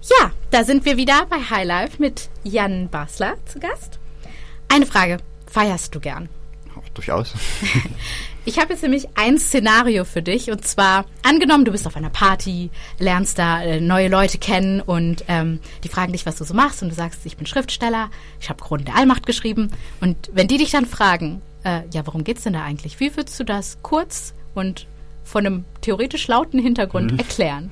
Ja, 0.03 0.33
da 0.51 0.65
sind 0.65 0.85
wir 0.87 0.97
wieder 0.97 1.27
bei 1.27 1.37
Highlife 1.37 2.01
mit 2.01 2.31
Jan 2.43 2.89
Basler 2.89 3.37
zu 3.45 3.61
Gast. 3.61 3.99
Eine 4.69 4.87
Frage, 4.87 5.19
feierst 5.47 5.95
du 5.95 6.01
gern? 6.01 6.29
Auch 6.77 6.89
durchaus. 6.91 7.35
Ich 8.50 8.59
habe 8.59 8.73
jetzt 8.73 8.83
nämlich 8.83 9.07
ein 9.14 9.38
Szenario 9.38 10.04
für 10.04 10.23
dich 10.23 10.50
und 10.50 10.66
zwar 10.66 11.04
angenommen, 11.23 11.64
du 11.64 11.71
bist 11.71 11.87
auf 11.87 11.97
einer 11.97 12.11
Party, 12.11 12.71
lernst 12.99 13.38
da 13.38 13.62
äh, 13.62 13.80
neue 13.80 14.09
Leute 14.09 14.38
kennen 14.38 14.80
und 14.80 15.25
ähm, 15.28 15.61
die 15.85 15.88
fragen 15.88 16.11
dich, 16.11 16.26
was 16.26 16.35
du 16.35 16.42
so 16.42 16.52
machst 16.52 16.83
und 16.83 16.88
du 16.88 16.97
sagst, 16.97 17.25
ich 17.26 17.37
bin 17.37 17.47
Schriftsteller, 17.47 18.11
ich 18.40 18.49
habe 18.49 18.61
Kronen 18.61 18.85
der 18.85 18.97
Allmacht 18.97 19.25
geschrieben 19.25 19.71
und 20.00 20.30
wenn 20.33 20.49
die 20.49 20.59
dich 20.59 20.73
dann 20.73 20.87
fragen, 20.87 21.42
äh, 21.62 21.83
ja, 21.92 22.04
worum 22.04 22.25
geht's 22.25 22.42
denn 22.42 22.54
da 22.54 22.64
eigentlich? 22.64 22.99
Wie 22.99 23.16
würdest 23.16 23.38
du 23.38 23.45
das 23.45 23.78
kurz 23.83 24.35
und 24.57 24.88
von 25.23 25.47
einem 25.47 25.64
theoretisch 25.80 26.26
lauten 26.26 26.59
Hintergrund 26.59 27.12
mhm. 27.12 27.19
erklären? 27.21 27.71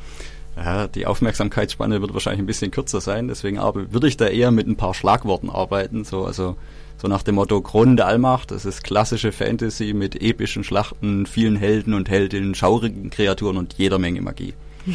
Ja, 0.65 0.89
die 0.89 1.07
Aufmerksamkeitsspanne 1.07 2.01
wird 2.01 2.15
wahrscheinlich 2.15 2.41
ein 2.41 2.47
bisschen 2.47 2.73
kürzer 2.73 3.01
sein, 3.01 3.29
deswegen 3.29 3.59
aber 3.59 3.93
würde 3.93 4.09
ich 4.09 4.17
da 4.17 4.27
eher 4.27 4.51
mit 4.51 4.67
ein 4.67 4.77
paar 4.77 4.93
Schlagworten 4.93 5.51
arbeiten, 5.51 6.05
so 6.05 6.25
also 6.25 6.57
so 7.01 7.07
nach 7.07 7.23
dem 7.23 7.37
Motto 7.37 7.61
Kronen 7.61 7.97
der 7.97 8.09
Allmacht, 8.09 8.51
das 8.51 8.65
ist 8.65 8.83
klassische 8.83 9.31
Fantasy 9.31 9.93
mit 9.95 10.21
epischen 10.21 10.65
Schlachten, 10.65 11.27
vielen 11.27 11.55
Helden 11.55 11.95
und 11.95 12.09
Heldinnen, 12.09 12.57
schaurigen 12.57 13.11
Kreaturen 13.11 13.57
und 13.57 13.75
jeder 13.75 13.99
Menge 13.99 14.21
Magie. 14.21 14.55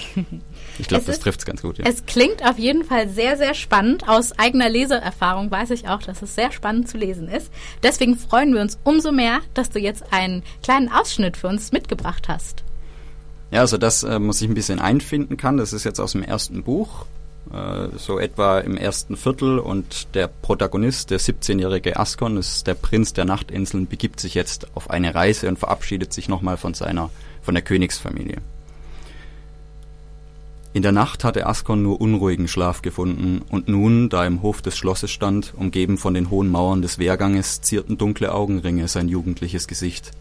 Ich 0.80 0.88
glaube, 0.88 1.06
das 1.06 1.20
trifft 1.20 1.40
es 1.40 1.46
ganz 1.46 1.62
gut. 1.62 1.78
Ja. 1.78 1.86
Es 1.86 2.08
klingt 2.08 2.44
auf 2.44 2.58
jeden 2.58 2.84
Fall 2.84 3.08
sehr, 3.08 3.38
sehr 3.38 3.54
spannend. 3.54 4.10
Aus 4.10 4.32
eigener 4.40 4.68
Leseerfahrung 4.68 5.52
weiß 5.52 5.70
ich 5.70 5.88
auch, 5.88 6.02
dass 6.02 6.24
es 6.24 6.34
sehr 6.34 6.52
spannend 6.52 6.90
zu 6.90 6.98
lesen 6.98 7.28
ist. 7.28 7.52
Deswegen 7.84 8.18
freuen 8.18 8.56
wir 8.56 8.62
uns 8.62 8.80
umso 8.84 9.12
mehr, 9.12 9.42
dass 9.54 9.70
du 9.70 9.78
jetzt 9.78 10.12
einen 10.12 10.42
kleinen 10.64 10.92
Ausschnitt 10.92 11.38
für 11.38 11.48
uns 11.48 11.72
mitgebracht 11.72 12.28
hast. 12.28 12.64
Ja, 13.54 13.60
also 13.60 13.78
das 13.78 14.02
äh, 14.02 14.18
muss 14.18 14.42
ich 14.42 14.50
ein 14.50 14.56
bisschen 14.56 14.80
einfinden 14.80 15.38
kann. 15.38 15.58
Das 15.58 15.74
ist 15.74 15.84
jetzt 15.84 16.00
aus 16.00 16.14
dem 16.14 16.24
ersten 16.24 16.64
Buch, 16.64 17.06
äh, 17.54 17.96
so 17.98 18.18
etwa 18.18 18.58
im 18.58 18.78
ersten 18.78 19.16
Viertel. 19.16 19.60
Und 19.60 20.16
der 20.16 20.28
Protagonist, 20.28 21.12
der 21.12 21.20
17-jährige 21.20 22.00
Askon, 22.00 22.38
ist 22.38 22.66
der 22.66 22.74
Prinz 22.74 23.14
der 23.14 23.26
Nachtinseln, 23.26 23.86
begibt 23.86 24.20
sich 24.20 24.34
jetzt 24.34 24.76
auf 24.76 24.90
eine 24.90 25.14
Reise 25.14 25.48
und 25.50 25.60
verabschiedet 25.60 26.14
sich 26.14 26.28
nochmal 26.30 26.58
von 26.58 26.74
seiner, 26.74 27.12
von 27.44 27.54
der 27.54 27.62
Königsfamilie. 27.62 28.38
In 30.74 30.82
der 30.82 30.92
Nacht 30.92 31.24
hatte 31.24 31.46
Askon 31.46 31.84
nur 31.84 32.02
unruhigen 32.02 32.48
Schlaf 32.48 32.82
gefunden, 32.82 33.44
und 33.52 33.68
nun, 33.68 34.10
da 34.10 34.22
er 34.22 34.28
im 34.28 34.42
Hof 34.42 34.64
des 34.64 34.76
Schlosses 34.76 35.12
stand, 35.12 35.54
umgeben 35.56 36.00
von 36.00 36.16
den 36.16 36.32
hohen 36.32 36.50
Mauern 36.50 36.82
des 36.82 36.98
Wehrganges, 36.98 37.62
zierten 37.62 38.00
dunkle 38.00 38.34
Augenringe 38.34 38.88
sein 38.88 39.10
jugendliches 39.10 39.68
Gesicht. 39.68 40.12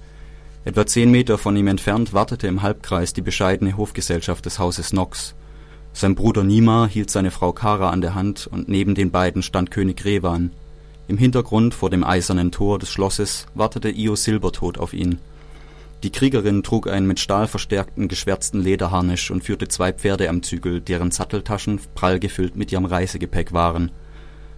Etwa 0.65 0.87
zehn 0.87 1.11
Meter 1.11 1.39
von 1.39 1.57
ihm 1.57 1.67
entfernt 1.67 2.13
wartete 2.13 2.47
im 2.47 2.63
Halbkreis 2.63 3.13
die 3.13 3.21
bescheidene 3.21 3.77
Hofgesellschaft 3.77 4.47
des 4.47 4.61
Hauses 4.61 4.93
Nox. 4.93 5.35
Sein 5.93 6.15
Bruder 6.15 6.45
Nima 6.45 6.87
hielt 6.87 7.11
seine 7.11 7.33
Frau 7.33 7.53
Kara 7.53 7.91
an 7.91 8.01
der 8.01 8.15
Hand 8.15 8.47
und 8.47 8.69
neben 8.69 8.95
den 8.95 9.11
beiden 9.11 9.43
stand 9.43 9.73
König 9.73 10.05
Revan. 10.05 10.53
Im 11.09 11.19
Hintergrund 11.19 11.75
vor 11.75 11.91
dem 11.91 12.05
eisernen 12.05 12.53
Tor 12.53 12.79
des 12.79 12.91
Schlosses 12.91 13.47
wartete 13.55 13.91
Io 13.91 14.15
Silbertod 14.15 14.79
auf 14.79 14.95
ihn. 14.95 15.19
Die 16.05 16.11
Kriegerin 16.11 16.63
trug 16.63 16.89
einen 16.89 17.07
mit 17.09 17.19
Stahl 17.19 17.49
verstärkten 17.49 18.07
geschwärzten 18.07 18.61
Lederharnisch 18.61 19.31
und 19.33 19.43
führte 19.43 19.67
zwei 19.67 19.93
Pferde 19.93 20.29
am 20.29 20.43
Zügel, 20.43 20.81
deren 20.81 21.11
Satteltaschen 21.11 21.81
prall 21.95 22.21
gefüllt 22.21 22.57
mit 22.57 22.71
ihrem 22.71 22.85
Reisegepäck 22.85 23.53
waren. 23.53 23.91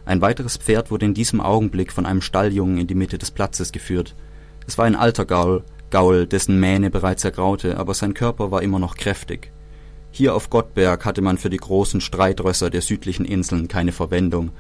Ein 0.05 0.21
weiteres 0.21 0.59
Pferd 0.59 0.91
wurde 0.91 1.07
in 1.07 1.15
diesem 1.15 1.41
Augenblick 1.41 1.93
von 1.93 2.05
einem 2.05 2.21
Stalljungen 2.21 2.77
in 2.77 2.87
die 2.87 2.95
Mitte 2.95 3.17
des 3.17 3.31
Platzes 3.31 3.73
geführt. 3.73 4.15
Es 4.67 4.79
war 4.79 4.85
ein 4.85 4.97
alter 4.97 5.25
Gaul, 5.25 5.65
Gaul, 5.91 6.27
dessen 6.27 6.59
Mähne 6.59 6.91
bereits 6.91 7.25
ergraute, 7.25 7.77
aber 7.77 7.95
sein 7.95 8.15
Körper 8.15 8.51
war 8.51 8.63
immer 8.63 8.79
noch 8.79 8.97
kräftig. 8.97 9.53
Hier 10.11 10.35
auf 10.35 10.49
Gottberg 10.49 11.05
hatte 11.05 11.23
man 11.23 11.39
für 11.39 11.51
die 11.51 11.57
großen 11.57 12.01
Streitrösser 12.01 12.71
der 12.71 12.83
südlichen 12.83 13.25
Inseln 13.25 13.67
keine 13.67 13.93
Verwendung. 13.93 14.53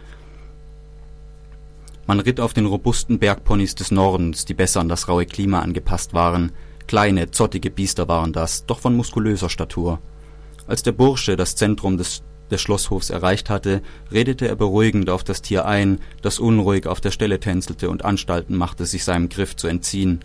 Man 2.06 2.20
ritt 2.20 2.40
auf 2.40 2.52
den 2.52 2.66
robusten 2.66 3.18
Bergponys 3.18 3.74
des 3.74 3.90
Nordens, 3.90 4.44
die 4.44 4.54
besser 4.54 4.80
an 4.80 4.88
das 4.88 5.08
raue 5.08 5.26
Klima 5.26 5.60
angepasst 5.60 6.12
waren. 6.12 6.52
Kleine, 6.86 7.30
zottige 7.30 7.70
Biester 7.70 8.08
waren 8.08 8.32
das, 8.32 8.66
doch 8.66 8.80
von 8.80 8.96
muskulöser 8.96 9.48
Statur. 9.48 10.00
Als 10.66 10.82
der 10.82 10.92
Bursche 10.92 11.36
das 11.36 11.56
Zentrum 11.56 11.96
des, 11.98 12.22
des 12.50 12.60
Schlosshofs 12.60 13.10
erreicht 13.10 13.48
hatte, 13.48 13.80
redete 14.12 14.48
er 14.48 14.56
beruhigend 14.56 15.08
auf 15.08 15.24
das 15.24 15.40
Tier 15.40 15.66
ein, 15.66 16.00
das 16.20 16.38
unruhig 16.38 16.86
auf 16.86 17.00
der 17.00 17.10
Stelle 17.10 17.40
tänzelte 17.40 17.88
und 17.88 18.04
Anstalten 18.04 18.56
machte, 18.56 18.86
sich 18.86 19.04
seinem 19.04 19.28
Griff 19.28 19.56
zu 19.56 19.66
entziehen. 19.66 20.20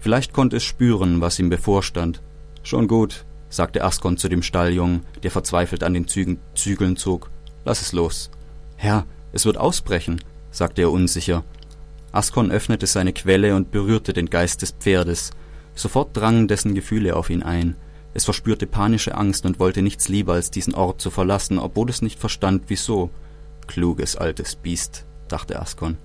Vielleicht 0.00 0.32
konnte 0.32 0.56
es 0.56 0.64
spüren, 0.64 1.20
was 1.20 1.38
ihm 1.38 1.50
bevorstand. 1.50 2.22
Schon 2.62 2.88
gut, 2.88 3.26
sagte 3.50 3.84
Askon 3.84 4.16
zu 4.16 4.28
dem 4.28 4.42
Stalljungen, 4.42 5.04
der 5.22 5.30
verzweifelt 5.30 5.84
an 5.84 5.94
den 5.94 6.08
Zügen, 6.08 6.38
Zügeln 6.54 6.96
zog. 6.96 7.30
Lass 7.64 7.82
es 7.82 7.92
los. 7.92 8.30
Herr, 8.76 9.06
es 9.32 9.44
wird 9.44 9.58
ausbrechen, 9.58 10.22
sagte 10.50 10.82
er 10.82 10.90
unsicher. 10.90 11.44
Askon 12.12 12.50
öffnete 12.50 12.86
seine 12.86 13.12
Quelle 13.12 13.54
und 13.54 13.70
berührte 13.70 14.12
den 14.12 14.30
Geist 14.30 14.62
des 14.62 14.72
Pferdes. 14.72 15.30
Sofort 15.74 16.16
drangen 16.16 16.48
dessen 16.48 16.74
Gefühle 16.74 17.14
auf 17.14 17.30
ihn 17.30 17.42
ein. 17.42 17.76
Es 18.14 18.24
verspürte 18.24 18.66
panische 18.66 19.14
Angst 19.14 19.46
und 19.46 19.60
wollte 19.60 19.82
nichts 19.82 20.08
lieber, 20.08 20.32
als 20.32 20.50
diesen 20.50 20.74
Ort 20.74 21.00
zu 21.00 21.10
verlassen, 21.10 21.58
obwohl 21.58 21.90
es 21.90 22.02
nicht 22.02 22.18
verstand, 22.18 22.64
wieso. 22.68 23.10
Kluges 23.68 24.16
altes 24.16 24.56
Biest, 24.56 25.06
dachte 25.28 25.60
Askon. 25.60 25.96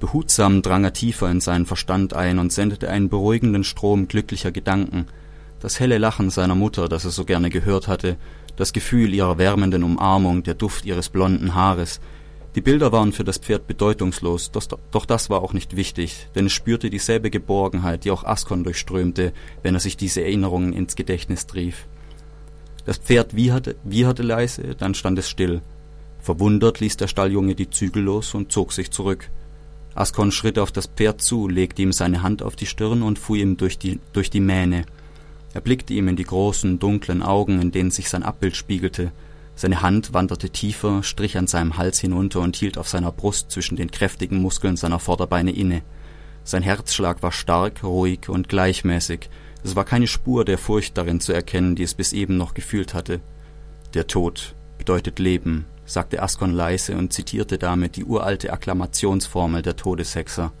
Behutsam 0.00 0.62
drang 0.62 0.82
er 0.82 0.94
tiefer 0.94 1.30
in 1.30 1.40
seinen 1.40 1.66
Verstand 1.66 2.14
ein 2.14 2.38
und 2.38 2.52
sendete 2.52 2.88
einen 2.88 3.10
beruhigenden 3.10 3.64
Strom 3.64 4.08
glücklicher 4.08 4.50
Gedanken. 4.50 5.06
Das 5.60 5.78
helle 5.78 5.98
Lachen 5.98 6.30
seiner 6.30 6.54
Mutter, 6.54 6.88
das 6.88 7.04
er 7.04 7.10
so 7.10 7.26
gerne 7.26 7.50
gehört 7.50 7.86
hatte, 7.86 8.16
das 8.56 8.72
Gefühl 8.72 9.12
ihrer 9.12 9.36
wärmenden 9.36 9.84
Umarmung, 9.84 10.42
der 10.42 10.54
Duft 10.54 10.86
ihres 10.86 11.10
blonden 11.10 11.54
Haares. 11.54 12.00
Die 12.54 12.62
Bilder 12.62 12.92
waren 12.92 13.12
für 13.12 13.24
das 13.24 13.36
Pferd 13.36 13.66
bedeutungslos, 13.66 14.50
doch, 14.50 15.06
das 15.06 15.30
war 15.30 15.42
auch 15.42 15.52
nicht 15.52 15.76
wichtig, 15.76 16.28
denn 16.34 16.46
es 16.46 16.52
spürte 16.52 16.88
dieselbe 16.88 17.30
Geborgenheit, 17.30 18.04
die 18.04 18.10
auch 18.10 18.24
Askon 18.24 18.64
durchströmte, 18.64 19.32
wenn 19.62 19.74
er 19.74 19.80
sich 19.80 19.98
diese 19.98 20.22
Erinnerungen 20.22 20.72
ins 20.72 20.96
Gedächtnis 20.96 21.46
trief. 21.46 21.86
Das 22.86 22.96
Pferd 22.96 23.36
wieherte, 23.36 23.76
wieherte 23.84 24.22
leise, 24.22 24.74
dann 24.76 24.94
stand 24.94 25.18
es 25.18 25.28
still. 25.28 25.60
Verwundert 26.20 26.80
ließ 26.80 26.96
der 26.96 27.06
Stalljunge 27.06 27.54
die 27.54 27.68
Zügel 27.68 28.02
los 28.02 28.34
und 28.34 28.50
zog 28.50 28.72
sich 28.72 28.90
zurück. 28.90 29.30
Askon 30.00 30.32
schritt 30.32 30.58
auf 30.58 30.72
das 30.72 30.86
Pferd 30.86 31.20
zu, 31.20 31.46
legte 31.46 31.82
ihm 31.82 31.92
seine 31.92 32.22
Hand 32.22 32.42
auf 32.42 32.56
die 32.56 32.64
Stirn 32.64 33.02
und 33.02 33.18
fuhr 33.18 33.36
ihm 33.36 33.58
durch 33.58 33.78
die, 33.78 34.00
durch 34.14 34.30
die 34.30 34.40
Mähne. 34.40 34.86
Er 35.52 35.60
blickte 35.60 35.92
ihm 35.92 36.08
in 36.08 36.16
die 36.16 36.24
großen, 36.24 36.78
dunklen 36.78 37.22
Augen, 37.22 37.60
in 37.60 37.70
denen 37.70 37.90
sich 37.90 38.08
sein 38.08 38.22
Abbild 38.22 38.56
spiegelte. 38.56 39.12
Seine 39.54 39.82
Hand 39.82 40.14
wanderte 40.14 40.48
tiefer, 40.48 41.02
strich 41.02 41.36
an 41.36 41.46
seinem 41.46 41.76
Hals 41.76 41.98
hinunter 41.98 42.40
und 42.40 42.56
hielt 42.56 42.78
auf 42.78 42.88
seiner 42.88 43.12
Brust 43.12 43.50
zwischen 43.50 43.76
den 43.76 43.90
kräftigen 43.90 44.40
Muskeln 44.40 44.78
seiner 44.78 45.00
Vorderbeine 45.00 45.50
inne. 45.50 45.82
Sein 46.44 46.62
Herzschlag 46.62 47.22
war 47.22 47.32
stark, 47.32 47.84
ruhig 47.84 48.30
und 48.30 48.48
gleichmäßig. 48.48 49.28
Es 49.62 49.76
war 49.76 49.84
keine 49.84 50.06
Spur 50.06 50.46
der 50.46 50.56
Furcht 50.56 50.96
darin 50.96 51.20
zu 51.20 51.34
erkennen, 51.34 51.76
die 51.76 51.82
es 51.82 51.92
bis 51.92 52.14
eben 52.14 52.38
noch 52.38 52.54
gefühlt 52.54 52.94
hatte. 52.94 53.20
Der 53.92 54.06
Tod 54.06 54.54
bedeutet 54.78 55.18
Leben, 55.18 55.66
sagte 55.90 56.22
Askon 56.22 56.52
leise 56.52 56.96
und 56.96 57.12
zitierte 57.12 57.58
damit 57.58 57.96
die 57.96 58.04
uralte 58.04 58.52
Akklamationsformel 58.52 59.62
der 59.62 59.76
Todeshexer. 59.76 60.52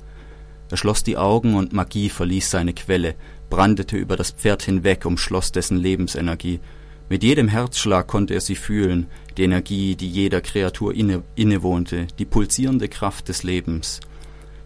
Er 0.70 0.76
schloss 0.76 1.04
die 1.04 1.16
Augen 1.16 1.54
und 1.54 1.72
Magie 1.72 2.10
verließ 2.10 2.50
seine 2.50 2.74
Quelle, 2.74 3.14
brandete 3.48 3.96
über 3.96 4.16
das 4.16 4.32
Pferd 4.32 4.62
hinweg, 4.62 5.06
umschloss 5.06 5.52
dessen 5.52 5.76
Lebensenergie. 5.76 6.60
Mit 7.08 7.22
jedem 7.22 7.48
Herzschlag 7.48 8.08
konnte 8.08 8.34
er 8.34 8.40
sie 8.40 8.56
fühlen, 8.56 9.06
die 9.36 9.44
Energie, 9.44 9.94
die 9.94 10.08
jeder 10.08 10.40
Kreatur 10.40 10.94
inne, 10.94 11.22
innewohnte, 11.36 12.08
die 12.18 12.24
pulsierende 12.24 12.88
Kraft 12.88 13.28
des 13.28 13.42
Lebens. 13.44 14.00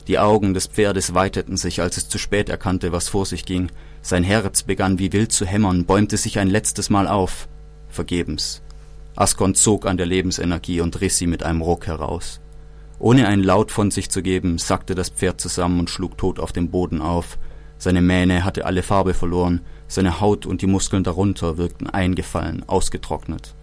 Die 0.09 0.19
Augen 0.19 0.55
des 0.55 0.67
Pferdes 0.67 1.15
weiteten 1.15 1.57
sich, 1.57 1.81
als 1.81 1.97
es 1.97 2.09
zu 2.09 2.19
spät 2.19 2.49
erkannte, 2.49 2.93
was 2.93 3.09
vor 3.09 3.25
sich 3.27 3.45
ging. 3.45 3.71
Sein 4.03 4.25
Herz 4.25 4.63
begann 4.63 4.99
wie 4.99 5.13
wild 5.13 5.33
zu 5.33 5.47
hämmern, 5.47 5.85
bäumte 5.85 6.17
sich 6.17 6.39
ein 6.39 6.49
letztes 6.49 6.91
Mal 6.91 7.07
auf. 7.07 7.49
Vergebens. 7.89 8.64
Askon 9.17 9.55
zog 9.55 9.87
an 9.87 9.97
der 9.97 10.07
Lebensenergie 10.07 10.81
und 10.81 11.01
riss 11.01 11.19
sie 11.19 11.27
mit 11.27 11.43
einem 11.43 11.63
Ruck 11.63 11.87
heraus. 11.87 12.41
Ohne 12.99 13.29
einen 13.29 13.45
Laut 13.45 13.71
von 13.71 13.91
sich 13.91 14.11
zu 14.11 14.23
geben, 14.23 14.59
sackte 14.59 14.95
das 14.95 15.11
Pferd 15.11 15.41
zusammen 15.41 15.81
und 15.81 15.91
schlug 15.91 16.17
tot 16.19 16.41
auf 16.41 16.53
dem 16.53 16.71
Boden 16.71 17.01
auf. 17.01 17.39
Seine 17.79 18.01
Mähne 18.01 18.45
hatte 18.45 18.67
alle 18.67 18.83
Farbe 18.83 19.15
verloren, 19.15 19.61
seine 19.89 20.21
Haut 20.21 20.47
und 20.47 20.63
die 20.63 20.67
Muskeln 20.67 21.05
darunter 21.05 21.59
wirkten 21.59 21.89
eingefallen, 21.89 22.65
ausgetrocknet. 22.67 23.55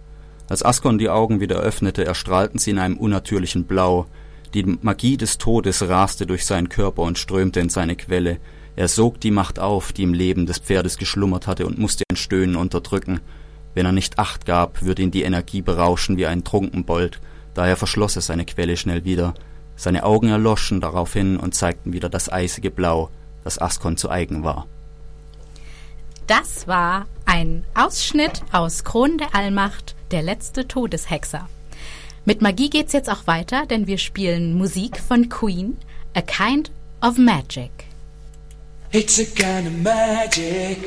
Als 0.48 0.64
Askon 0.64 0.98
die 0.98 1.08
Augen 1.08 1.40
wieder 1.40 1.56
öffnete, 1.56 2.04
erstrahlten 2.04 2.58
sie 2.58 2.70
in 2.70 2.78
einem 2.78 2.96
unnatürlichen 2.96 3.64
Blau. 3.64 4.06
Die 4.54 4.64
Magie 4.82 5.16
des 5.16 5.38
Todes 5.38 5.88
raste 5.88 6.26
durch 6.26 6.44
seinen 6.44 6.68
Körper 6.68 7.02
und 7.02 7.18
strömte 7.18 7.60
in 7.60 7.68
seine 7.68 7.96
Quelle. 7.96 8.38
Er 8.76 8.88
sog 8.88 9.20
die 9.20 9.30
Macht 9.30 9.58
auf, 9.58 9.92
die 9.92 10.02
im 10.02 10.14
Leben 10.14 10.46
des 10.46 10.58
Pferdes 10.58 10.98
geschlummert 10.98 11.46
hatte, 11.46 11.66
und 11.66 11.78
musste 11.78 12.04
ein 12.10 12.16
Stöhnen 12.16 12.56
unterdrücken. 12.56 13.20
Wenn 13.74 13.86
er 13.86 13.92
nicht 13.92 14.18
Acht 14.18 14.46
gab, 14.46 14.82
würde 14.82 15.02
ihn 15.02 15.10
die 15.10 15.22
Energie 15.22 15.62
berauschen 15.62 16.16
wie 16.16 16.26
ein 16.26 16.44
Trunkenbold, 16.44 17.20
daher 17.54 17.76
verschloss 17.76 18.16
er 18.16 18.22
seine 18.22 18.44
Quelle 18.44 18.76
schnell 18.76 19.04
wieder. 19.04 19.34
Seine 19.76 20.04
Augen 20.04 20.28
erloschen 20.28 20.80
daraufhin 20.80 21.36
und 21.36 21.54
zeigten 21.54 21.92
wieder 21.92 22.08
das 22.08 22.30
eisige 22.30 22.70
Blau, 22.70 23.10
das 23.44 23.60
Askon 23.60 23.96
zu 23.96 24.10
eigen 24.10 24.44
war. 24.44 24.66
Das 26.26 26.68
war 26.68 27.06
ein 27.24 27.64
Ausschnitt 27.74 28.42
aus 28.52 28.84
Kronen 28.84 29.18
der 29.18 29.34
Allmacht, 29.34 29.96
der 30.10 30.22
letzte 30.22 30.68
Todeshexer. 30.68 31.48
Mit 32.24 32.40
Magie 32.40 32.70
geht's 32.70 32.92
jetzt 32.92 33.10
auch 33.10 33.26
weiter, 33.26 33.66
denn 33.66 33.86
wir 33.86 33.98
spielen 33.98 34.54
Musik 34.54 35.00
von 35.00 35.28
Queen, 35.28 35.76
A 36.14 36.20
Kind 36.20 36.70
of 37.00 37.18
Magic. 37.18 37.70
It's 38.92 39.18
a 39.18 39.24
kind 39.24 39.66
of 39.66 39.72
magic. 39.82 40.78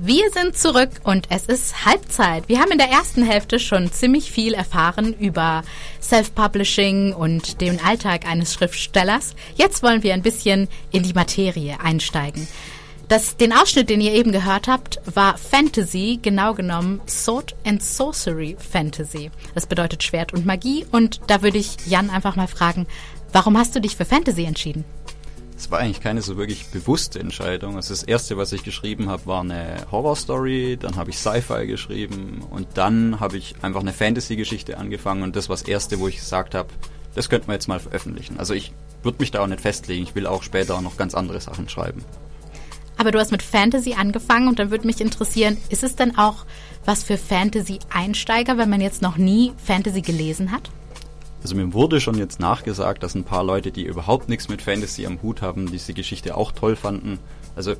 Wir 0.00 0.30
sind 0.30 0.56
zurück 0.56 0.90
und 1.02 1.26
es 1.28 1.46
ist 1.46 1.84
Halbzeit. 1.84 2.48
Wir 2.48 2.60
haben 2.60 2.70
in 2.70 2.78
der 2.78 2.88
ersten 2.88 3.24
Hälfte 3.24 3.58
schon 3.58 3.90
ziemlich 3.90 4.30
viel 4.30 4.54
erfahren 4.54 5.12
über 5.12 5.64
Self-Publishing 6.00 7.12
und 7.12 7.60
den 7.60 7.84
Alltag 7.84 8.24
eines 8.24 8.54
Schriftstellers. 8.54 9.34
Jetzt 9.56 9.82
wollen 9.82 10.04
wir 10.04 10.14
ein 10.14 10.22
bisschen 10.22 10.68
in 10.92 11.02
die 11.02 11.14
Materie 11.14 11.80
einsteigen. 11.80 12.46
Das, 13.08 13.38
den 13.38 13.52
Ausschnitt, 13.52 13.90
den 13.90 14.00
ihr 14.00 14.12
eben 14.12 14.30
gehört 14.30 14.68
habt, 14.68 15.00
war 15.12 15.36
Fantasy, 15.36 16.20
genau 16.22 16.54
genommen 16.54 17.00
Sword 17.08 17.56
and 17.66 17.82
Sorcery 17.82 18.56
Fantasy. 18.56 19.32
Das 19.56 19.66
bedeutet 19.66 20.04
Schwert 20.04 20.32
und 20.32 20.46
Magie 20.46 20.86
und 20.92 21.22
da 21.26 21.42
würde 21.42 21.58
ich 21.58 21.70
Jan 21.86 22.10
einfach 22.10 22.36
mal 22.36 22.46
fragen, 22.46 22.86
warum 23.32 23.58
hast 23.58 23.74
du 23.74 23.80
dich 23.80 23.96
für 23.96 24.04
Fantasy 24.04 24.44
entschieden? 24.44 24.84
Es 25.58 25.72
war 25.72 25.80
eigentlich 25.80 26.00
keine 26.00 26.22
so 26.22 26.36
wirklich 26.36 26.66
bewusste 26.66 27.18
Entscheidung. 27.18 27.74
Also 27.74 27.92
das 27.92 28.04
erste, 28.04 28.36
was 28.36 28.52
ich 28.52 28.62
geschrieben 28.62 29.08
habe, 29.08 29.26
war 29.26 29.40
eine 29.40 29.86
Horror-Story, 29.90 30.78
dann 30.80 30.94
habe 30.94 31.10
ich 31.10 31.18
Sci-Fi 31.18 31.66
geschrieben 31.66 32.44
und 32.48 32.68
dann 32.74 33.18
habe 33.18 33.36
ich 33.36 33.56
einfach 33.60 33.80
eine 33.80 33.92
Fantasy-Geschichte 33.92 34.78
angefangen 34.78 35.24
und 35.24 35.34
das 35.34 35.48
war 35.48 35.56
das 35.56 35.66
erste, 35.66 35.98
wo 35.98 36.06
ich 36.06 36.16
gesagt 36.16 36.54
habe, 36.54 36.68
das 37.16 37.28
könnten 37.28 37.48
wir 37.48 37.54
jetzt 37.54 37.66
mal 37.66 37.80
veröffentlichen. 37.80 38.38
Also 38.38 38.54
ich 38.54 38.72
würde 39.02 39.18
mich 39.18 39.32
da 39.32 39.42
auch 39.42 39.48
nicht 39.48 39.60
festlegen. 39.60 40.04
Ich 40.04 40.14
will 40.14 40.28
auch 40.28 40.44
später 40.44 40.80
noch 40.80 40.96
ganz 40.96 41.14
andere 41.16 41.40
Sachen 41.40 41.68
schreiben. 41.68 42.04
Aber 42.96 43.10
du 43.10 43.18
hast 43.18 43.32
mit 43.32 43.42
Fantasy 43.42 43.94
angefangen 43.94 44.46
und 44.46 44.60
dann 44.60 44.70
würde 44.70 44.86
mich 44.86 45.00
interessieren, 45.00 45.56
ist 45.70 45.82
es 45.82 45.96
denn 45.96 46.16
auch 46.16 46.46
was 46.84 47.02
für 47.02 47.18
Fantasy-Einsteiger, 47.18 48.58
wenn 48.58 48.70
man 48.70 48.80
jetzt 48.80 49.02
noch 49.02 49.16
nie 49.16 49.52
Fantasy 49.64 50.02
gelesen 50.02 50.52
hat? 50.52 50.70
Also 51.42 51.54
mir 51.54 51.72
wurde 51.72 52.00
schon 52.00 52.16
jetzt 52.18 52.40
nachgesagt, 52.40 53.02
dass 53.02 53.14
ein 53.14 53.24
paar 53.24 53.44
Leute, 53.44 53.70
die 53.70 53.84
überhaupt 53.84 54.28
nichts 54.28 54.48
mit 54.48 54.62
Fantasy 54.62 55.06
am 55.06 55.22
Hut 55.22 55.42
haben, 55.42 55.70
diese 55.70 55.94
Geschichte 55.94 56.36
auch 56.36 56.52
toll 56.52 56.76
fanden. 56.76 57.18
Also 57.54 57.74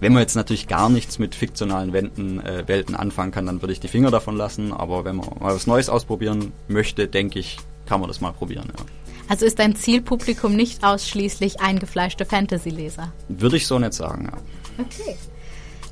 wenn 0.00 0.14
man 0.14 0.22
jetzt 0.22 0.34
natürlich 0.34 0.66
gar 0.66 0.88
nichts 0.88 1.18
mit 1.18 1.34
fiktionalen 1.34 1.92
Welten, 1.92 2.40
äh, 2.40 2.66
Welten 2.66 2.94
anfangen 2.94 3.32
kann, 3.32 3.46
dann 3.46 3.60
würde 3.60 3.72
ich 3.72 3.80
die 3.80 3.88
Finger 3.88 4.10
davon 4.10 4.36
lassen. 4.36 4.72
Aber 4.72 5.04
wenn 5.04 5.16
man 5.16 5.28
mal 5.38 5.54
was 5.54 5.66
Neues 5.66 5.88
ausprobieren 5.88 6.52
möchte, 6.68 7.06
denke 7.06 7.38
ich, 7.38 7.58
kann 7.86 8.00
man 8.00 8.08
das 8.08 8.20
mal 8.20 8.32
probieren. 8.32 8.72
Ja. 8.78 8.84
Also 9.28 9.46
ist 9.46 9.58
dein 9.58 9.76
Zielpublikum 9.76 10.56
nicht 10.56 10.82
ausschließlich 10.82 11.60
eingefleischte 11.60 12.24
Fantasy-Leser? 12.24 13.12
Würde 13.28 13.56
ich 13.58 13.66
so 13.66 13.78
nicht 13.78 13.92
sagen, 13.92 14.30
ja. 14.32 14.38
Okay. 14.84 15.16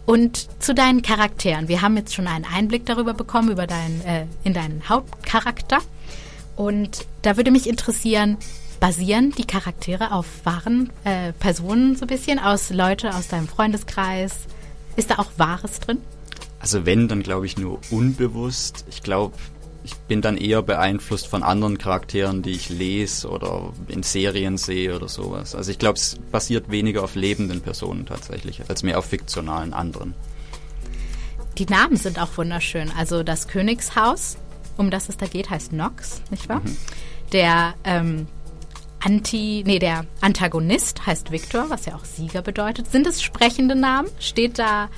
Und 0.06 0.48
zu 0.62 0.74
deinen 0.74 1.02
Charakteren. 1.02 1.68
Wir 1.68 1.82
haben 1.82 1.96
jetzt 1.96 2.14
schon 2.14 2.26
einen 2.26 2.46
Einblick 2.46 2.86
darüber 2.86 3.12
bekommen, 3.12 3.50
über 3.50 3.66
dein, 3.66 4.00
äh, 4.06 4.24
in 4.42 4.54
deinen 4.54 4.88
Hauptcharakter. 4.88 5.78
Und 6.58 7.06
da 7.22 7.36
würde 7.36 7.52
mich 7.52 7.68
interessieren, 7.68 8.36
basieren 8.80 9.30
die 9.30 9.44
Charaktere 9.44 10.10
auf 10.10 10.26
wahren 10.42 10.90
äh, 11.04 11.32
Personen 11.34 11.94
so 11.94 12.02
ein 12.02 12.08
bisschen, 12.08 12.40
aus 12.40 12.70
Leute 12.70 13.14
aus 13.14 13.28
deinem 13.28 13.46
Freundeskreis? 13.46 14.40
Ist 14.96 15.10
da 15.10 15.18
auch 15.18 15.30
Wahres 15.36 15.78
drin? 15.78 15.98
Also 16.58 16.84
wenn, 16.84 17.06
dann 17.06 17.22
glaube 17.22 17.46
ich 17.46 17.58
nur 17.58 17.78
unbewusst. 17.92 18.84
Ich 18.90 19.04
glaube, 19.04 19.36
ich 19.84 19.94
bin 19.94 20.20
dann 20.20 20.36
eher 20.36 20.62
beeinflusst 20.62 21.28
von 21.28 21.44
anderen 21.44 21.78
Charakteren, 21.78 22.42
die 22.42 22.50
ich 22.50 22.70
lese 22.70 23.28
oder 23.28 23.72
in 23.86 24.02
Serien 24.02 24.58
sehe 24.58 24.96
oder 24.96 25.06
sowas. 25.06 25.54
Also 25.54 25.70
ich 25.70 25.78
glaube, 25.78 25.96
es 25.96 26.16
basiert 26.32 26.72
weniger 26.72 27.04
auf 27.04 27.14
lebenden 27.14 27.60
Personen 27.60 28.04
tatsächlich, 28.04 28.62
als 28.68 28.82
mehr 28.82 28.98
auf 28.98 29.04
fiktionalen 29.04 29.72
anderen. 29.72 30.12
Die 31.56 31.66
Namen 31.66 31.96
sind 31.96 32.18
auch 32.20 32.36
wunderschön. 32.36 32.90
Also 32.98 33.22
das 33.22 33.46
Königshaus 33.46 34.38
um 34.78 34.90
das 34.90 35.08
es 35.08 35.16
da 35.16 35.26
geht, 35.26 35.50
heißt 35.50 35.72
Nox, 35.72 36.22
nicht 36.30 36.48
wahr? 36.48 36.60
Mhm. 36.60 36.76
Der 37.32 37.74
ähm, 37.84 38.26
Anti, 39.00 39.62
nee, 39.66 39.78
der 39.78 40.06
Antagonist 40.20 41.06
heißt 41.06 41.30
Victor, 41.30 41.70
was 41.70 41.86
ja 41.86 41.94
auch 41.94 42.04
Sieger 42.04 42.42
bedeutet. 42.42 42.90
Sind 42.90 43.06
es 43.06 43.22
sprechende 43.22 43.76
Namen? 43.76 44.08
Steht 44.18 44.58
da 44.58 44.88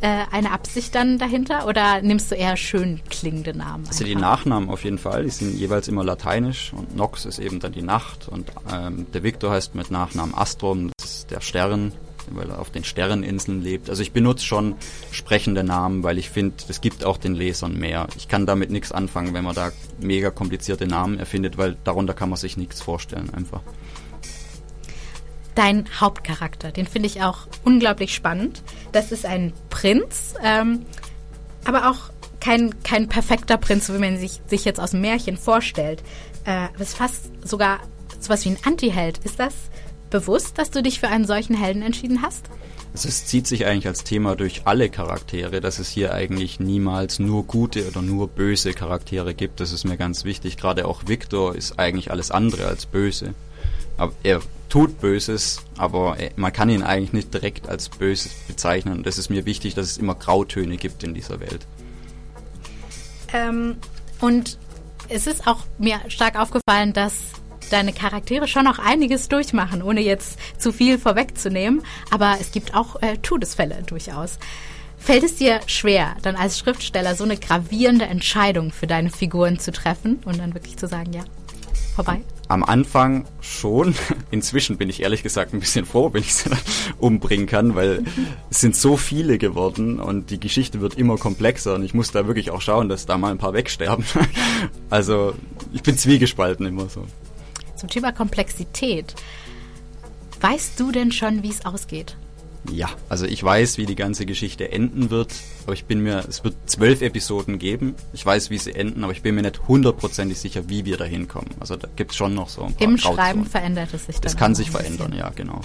äh, 0.00 0.24
eine 0.30 0.52
Absicht 0.52 0.94
dann 0.94 1.18
dahinter 1.18 1.66
oder 1.66 2.00
nimmst 2.02 2.30
du 2.30 2.36
eher 2.36 2.56
schön 2.56 3.00
klingende 3.10 3.56
Namen? 3.56 3.84
Also 3.88 4.04
die 4.04 4.14
Nachnamen 4.14 4.70
auf 4.70 4.84
jeden 4.84 4.98
Fall, 4.98 5.24
die 5.24 5.30
sind 5.30 5.54
jeweils 5.54 5.88
immer 5.88 6.04
lateinisch 6.04 6.72
und 6.72 6.94
Nox 6.94 7.24
ist 7.24 7.38
eben 7.38 7.58
dann 7.58 7.72
die 7.72 7.82
Nacht 7.82 8.28
und 8.28 8.52
ähm, 8.72 9.06
der 9.12 9.22
Victor 9.22 9.50
heißt 9.50 9.74
mit 9.74 9.90
Nachnamen 9.90 10.34
Astrom, 10.34 10.92
das 10.96 11.10
ist 11.10 11.30
der 11.30 11.40
Stern 11.40 11.92
weil 12.32 12.50
er 12.50 12.58
auf 12.58 12.70
den 12.70 12.84
Sterneninseln 12.84 13.62
lebt. 13.62 13.90
Also 13.90 14.02
ich 14.02 14.12
benutze 14.12 14.44
schon 14.44 14.74
sprechende 15.10 15.64
Namen, 15.64 16.02
weil 16.02 16.18
ich 16.18 16.30
finde, 16.30 16.56
es 16.68 16.80
gibt 16.80 17.04
auch 17.04 17.16
den 17.16 17.34
Lesern 17.34 17.78
mehr. 17.78 18.08
Ich 18.16 18.28
kann 18.28 18.46
damit 18.46 18.70
nichts 18.70 18.92
anfangen, 18.92 19.34
wenn 19.34 19.44
man 19.44 19.54
da 19.54 19.72
mega 20.00 20.30
komplizierte 20.30 20.86
Namen 20.86 21.18
erfindet, 21.18 21.58
weil 21.58 21.76
darunter 21.84 22.14
kann 22.14 22.28
man 22.28 22.38
sich 22.38 22.56
nichts 22.56 22.80
vorstellen 22.80 23.32
einfach. 23.34 23.62
Dein 25.54 25.88
Hauptcharakter, 26.00 26.70
den 26.70 26.86
finde 26.86 27.08
ich 27.08 27.22
auch 27.22 27.48
unglaublich 27.64 28.14
spannend. 28.14 28.62
Das 28.92 29.10
ist 29.10 29.26
ein 29.26 29.52
Prinz, 29.70 30.34
ähm, 30.42 30.86
aber 31.64 31.90
auch 31.90 32.10
kein, 32.40 32.80
kein 32.82 33.08
perfekter 33.08 33.56
Prinz, 33.56 33.88
wie 33.92 33.98
man 33.98 34.18
sich, 34.18 34.40
sich 34.46 34.64
jetzt 34.64 34.78
aus 34.78 34.92
dem 34.92 35.00
Märchen 35.00 35.36
vorstellt. 35.36 36.02
Äh, 36.44 36.68
ist 36.80 36.96
fast 36.96 37.30
sogar 37.46 37.80
sowas 38.20 38.44
wie 38.44 38.50
ein 38.50 38.58
Anti-Held. 38.64 39.18
Ist 39.18 39.40
das 39.40 39.54
bewusst, 40.10 40.58
dass 40.58 40.70
du 40.70 40.82
dich 40.82 41.00
für 41.00 41.08
einen 41.08 41.26
solchen 41.26 41.54
Helden 41.54 41.82
entschieden 41.82 42.22
hast? 42.22 42.46
Es 42.94 43.26
zieht 43.26 43.46
sich 43.46 43.66
eigentlich 43.66 43.86
als 43.86 44.02
Thema 44.02 44.34
durch 44.34 44.62
alle 44.64 44.88
Charaktere, 44.88 45.60
dass 45.60 45.78
es 45.78 45.88
hier 45.88 46.14
eigentlich 46.14 46.58
niemals 46.58 47.18
nur 47.18 47.44
gute 47.44 47.86
oder 47.86 48.02
nur 48.02 48.28
böse 48.28 48.72
Charaktere 48.72 49.34
gibt. 49.34 49.60
Das 49.60 49.72
ist 49.72 49.84
mir 49.84 49.96
ganz 49.96 50.24
wichtig. 50.24 50.56
Gerade 50.56 50.86
auch 50.86 51.02
Victor 51.06 51.54
ist 51.54 51.78
eigentlich 51.78 52.10
alles 52.10 52.30
andere 52.30 52.66
als 52.66 52.86
böse. 52.86 53.34
Aber 53.96 54.12
er 54.22 54.40
tut 54.68 55.00
Böses, 55.00 55.62
aber 55.76 56.16
man 56.36 56.52
kann 56.52 56.68
ihn 56.70 56.82
eigentlich 56.82 57.12
nicht 57.12 57.32
direkt 57.32 57.68
als 57.68 57.88
Böses 57.88 58.32
bezeichnen. 58.46 58.98
Und 58.98 59.06
das 59.06 59.18
ist 59.18 59.28
mir 59.28 59.44
wichtig, 59.44 59.74
dass 59.74 59.86
es 59.86 59.98
immer 59.98 60.14
Grautöne 60.14 60.76
gibt 60.76 61.02
in 61.02 61.14
dieser 61.14 61.40
Welt. 61.40 61.66
Ähm, 63.32 63.76
und 64.20 64.58
es 65.08 65.26
ist 65.26 65.46
auch 65.46 65.60
mir 65.78 66.00
stark 66.08 66.38
aufgefallen, 66.38 66.92
dass 66.92 67.14
deine 67.68 67.92
Charaktere 67.92 68.48
schon 68.48 68.64
noch 68.64 68.78
einiges 68.78 69.28
durchmachen, 69.28 69.82
ohne 69.82 70.00
jetzt 70.00 70.38
zu 70.58 70.72
viel 70.72 70.98
vorwegzunehmen. 70.98 71.82
Aber 72.10 72.36
es 72.40 72.52
gibt 72.52 72.74
auch 72.74 73.00
äh, 73.02 73.18
Todesfälle 73.18 73.82
durchaus. 73.86 74.38
Fällt 74.98 75.22
es 75.22 75.36
dir 75.36 75.60
schwer, 75.66 76.16
dann 76.22 76.36
als 76.36 76.58
Schriftsteller 76.58 77.14
so 77.14 77.24
eine 77.24 77.36
gravierende 77.36 78.06
Entscheidung 78.06 78.72
für 78.72 78.86
deine 78.86 79.10
Figuren 79.10 79.58
zu 79.58 79.72
treffen 79.72 80.18
und 80.24 80.38
dann 80.38 80.54
wirklich 80.54 80.76
zu 80.76 80.88
sagen, 80.88 81.12
ja, 81.12 81.22
vorbei? 81.94 82.20
Am 82.48 82.64
Anfang 82.64 83.26
schon. 83.40 83.94
Inzwischen 84.30 84.76
bin 84.76 84.88
ich 84.88 85.02
ehrlich 85.02 85.22
gesagt 85.22 85.52
ein 85.52 85.60
bisschen 85.60 85.84
froh, 85.84 86.12
wenn 86.12 86.22
ich 86.22 86.34
sie 86.34 86.48
dann 86.50 86.58
umbringen 86.98 87.46
kann, 87.46 87.74
weil 87.74 88.04
es 88.50 88.60
sind 88.60 88.76
so 88.76 88.96
viele 88.96 89.38
geworden 89.38 90.00
und 90.00 90.30
die 90.30 90.40
Geschichte 90.40 90.80
wird 90.80 90.94
immer 90.94 91.16
komplexer 91.16 91.74
und 91.74 91.84
ich 91.84 91.94
muss 91.94 92.10
da 92.10 92.26
wirklich 92.26 92.50
auch 92.50 92.60
schauen, 92.60 92.88
dass 92.88 93.06
da 93.06 93.18
mal 93.18 93.30
ein 93.30 93.38
paar 93.38 93.54
wegsterben. 93.54 94.04
Also 94.90 95.34
ich 95.72 95.82
bin 95.82 95.96
zwiegespalten 95.96 96.66
immer 96.66 96.88
so 96.88 97.04
zum 97.78 97.88
Thema 97.88 98.12
Komplexität. 98.12 99.14
Weißt 100.40 100.78
du 100.78 100.92
denn 100.92 101.12
schon, 101.12 101.42
wie 101.42 101.50
es 101.50 101.64
ausgeht? 101.64 102.16
Ja, 102.70 102.88
also 103.08 103.24
ich 103.24 103.42
weiß, 103.42 103.78
wie 103.78 103.86
die 103.86 103.94
ganze 103.94 104.26
Geschichte 104.26 104.72
enden 104.72 105.10
wird, 105.10 105.32
aber 105.64 105.72
ich 105.72 105.84
bin 105.84 106.02
mir, 106.02 106.24
es 106.28 106.44
wird 106.44 106.54
zwölf 106.66 107.02
Episoden 107.02 107.58
geben. 107.58 107.94
Ich 108.12 108.26
weiß, 108.26 108.50
wie 108.50 108.58
sie 108.58 108.74
enden, 108.74 109.04
aber 109.04 109.12
ich 109.12 109.22
bin 109.22 109.34
mir 109.34 109.42
nicht 109.42 109.66
hundertprozentig 109.68 110.38
sicher, 110.38 110.68
wie 110.68 110.84
wir 110.84 110.96
da 110.96 111.04
hinkommen. 111.04 111.50
Also 111.60 111.76
da 111.76 111.88
gibt 111.96 112.10
es 112.10 112.16
schon 112.16 112.34
noch 112.34 112.48
so 112.48 112.64
ein 112.64 112.74
paar 112.74 112.82
Im 112.82 112.96
Grauzonen. 112.96 113.16
Schreiben 113.16 113.46
verändert 113.46 113.94
es 113.94 114.06
sich 114.06 114.16
dann. 114.16 114.22
Das 114.22 114.36
kann 114.36 114.54
sich 114.54 114.70
verändern, 114.70 115.14
ja, 115.16 115.30
genau. 115.30 115.60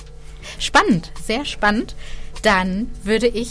Spannend, 0.60 1.12
sehr 1.26 1.46
spannend. 1.46 1.96
Dann 2.42 2.90
würde 3.04 3.28
ich 3.28 3.50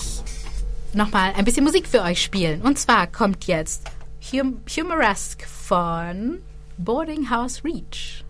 nochmal 0.94 1.32
ein 1.36 1.44
bisschen 1.44 1.64
Musik 1.64 1.86
für 1.88 2.02
euch 2.02 2.22
spielen. 2.22 2.62
Und 2.62 2.78
zwar 2.78 3.06
kommt 3.06 3.46
jetzt 3.46 3.90
hum 4.32 4.58
Humoresque 4.68 5.46
von 5.46 6.38
Boarding 6.78 7.30
House 7.30 7.64
Reach. 7.64 8.24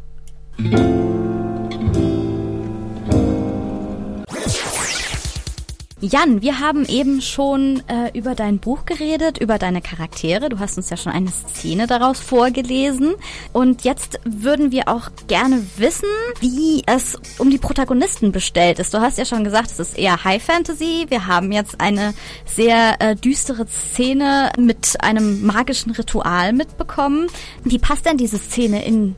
Jan, 6.04 6.42
wir 6.42 6.58
haben 6.58 6.84
eben 6.84 7.22
schon 7.22 7.80
äh, 7.86 8.10
über 8.18 8.34
dein 8.34 8.58
Buch 8.58 8.84
geredet, 8.86 9.38
über 9.38 9.58
deine 9.58 9.80
Charaktere. 9.80 10.48
Du 10.48 10.58
hast 10.58 10.76
uns 10.76 10.90
ja 10.90 10.96
schon 10.96 11.12
eine 11.12 11.30
Szene 11.30 11.86
daraus 11.86 12.18
vorgelesen. 12.18 13.14
Und 13.52 13.84
jetzt 13.84 14.18
würden 14.24 14.72
wir 14.72 14.88
auch 14.88 15.10
gerne 15.28 15.64
wissen, 15.76 16.08
wie 16.40 16.82
es 16.86 17.16
um 17.38 17.50
die 17.50 17.58
Protagonisten 17.58 18.32
bestellt 18.32 18.80
ist. 18.80 18.92
Du 18.92 19.00
hast 19.00 19.16
ja 19.16 19.24
schon 19.24 19.44
gesagt, 19.44 19.70
es 19.70 19.78
ist 19.78 19.96
eher 19.96 20.24
High 20.24 20.42
Fantasy. 20.42 21.06
Wir 21.08 21.28
haben 21.28 21.52
jetzt 21.52 21.80
eine 21.80 22.14
sehr 22.46 23.00
äh, 23.00 23.14
düstere 23.14 23.68
Szene 23.68 24.50
mit 24.58 25.00
einem 25.00 25.46
magischen 25.46 25.92
Ritual 25.92 26.52
mitbekommen. 26.52 27.28
Wie 27.62 27.78
passt 27.78 28.06
denn 28.06 28.16
diese 28.16 28.38
Szene 28.38 28.84
in 28.84 29.14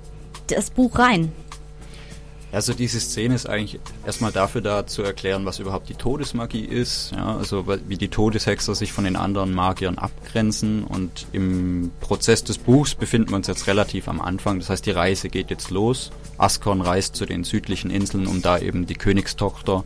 das 0.49 0.71
Buch 0.71 0.99
rein? 0.99 1.33
Also 2.55 2.73
diese 2.73 3.01
Szene 3.01 3.35
ist 3.35 3.49
eigentlich 3.49 3.81
erstmal 4.07 4.31
dafür 4.31 4.61
da 4.61 4.87
zu 4.87 5.03
erklären, 5.03 5.45
was 5.45 5.59
überhaupt 5.59 5.89
die 5.89 5.95
Todesmagie 5.95 6.65
ist, 6.65 7.11
ja, 7.11 7.37
also 7.37 7.67
wie 7.89 7.97
die 7.97 8.07
Todeshexer 8.07 8.77
sich 8.77 8.93
von 8.93 9.03
den 9.03 9.17
anderen 9.17 9.53
Magiern 9.53 9.99
abgrenzen 9.99 10.85
und 10.85 11.27
im 11.33 11.91
Prozess 11.99 12.45
des 12.45 12.59
Buchs 12.59 12.95
befinden 12.95 13.31
wir 13.31 13.37
uns 13.37 13.49
jetzt 13.49 13.67
relativ 13.67 14.07
am 14.07 14.21
Anfang, 14.21 14.61
das 14.61 14.71
heißt 14.71 14.87
die 14.87 14.93
Reise 14.93 15.31
geht 15.31 15.51
jetzt 15.51 15.71
los. 15.71 16.13
Askorn 16.39 16.81
reist 16.81 17.17
zu 17.17 17.27
den 17.27 17.43
südlichen 17.43 17.91
Inseln, 17.91 18.29
um 18.29 18.41
da 18.41 18.59
eben 18.59 18.87
die 18.87 18.95
Königstochter 18.95 19.83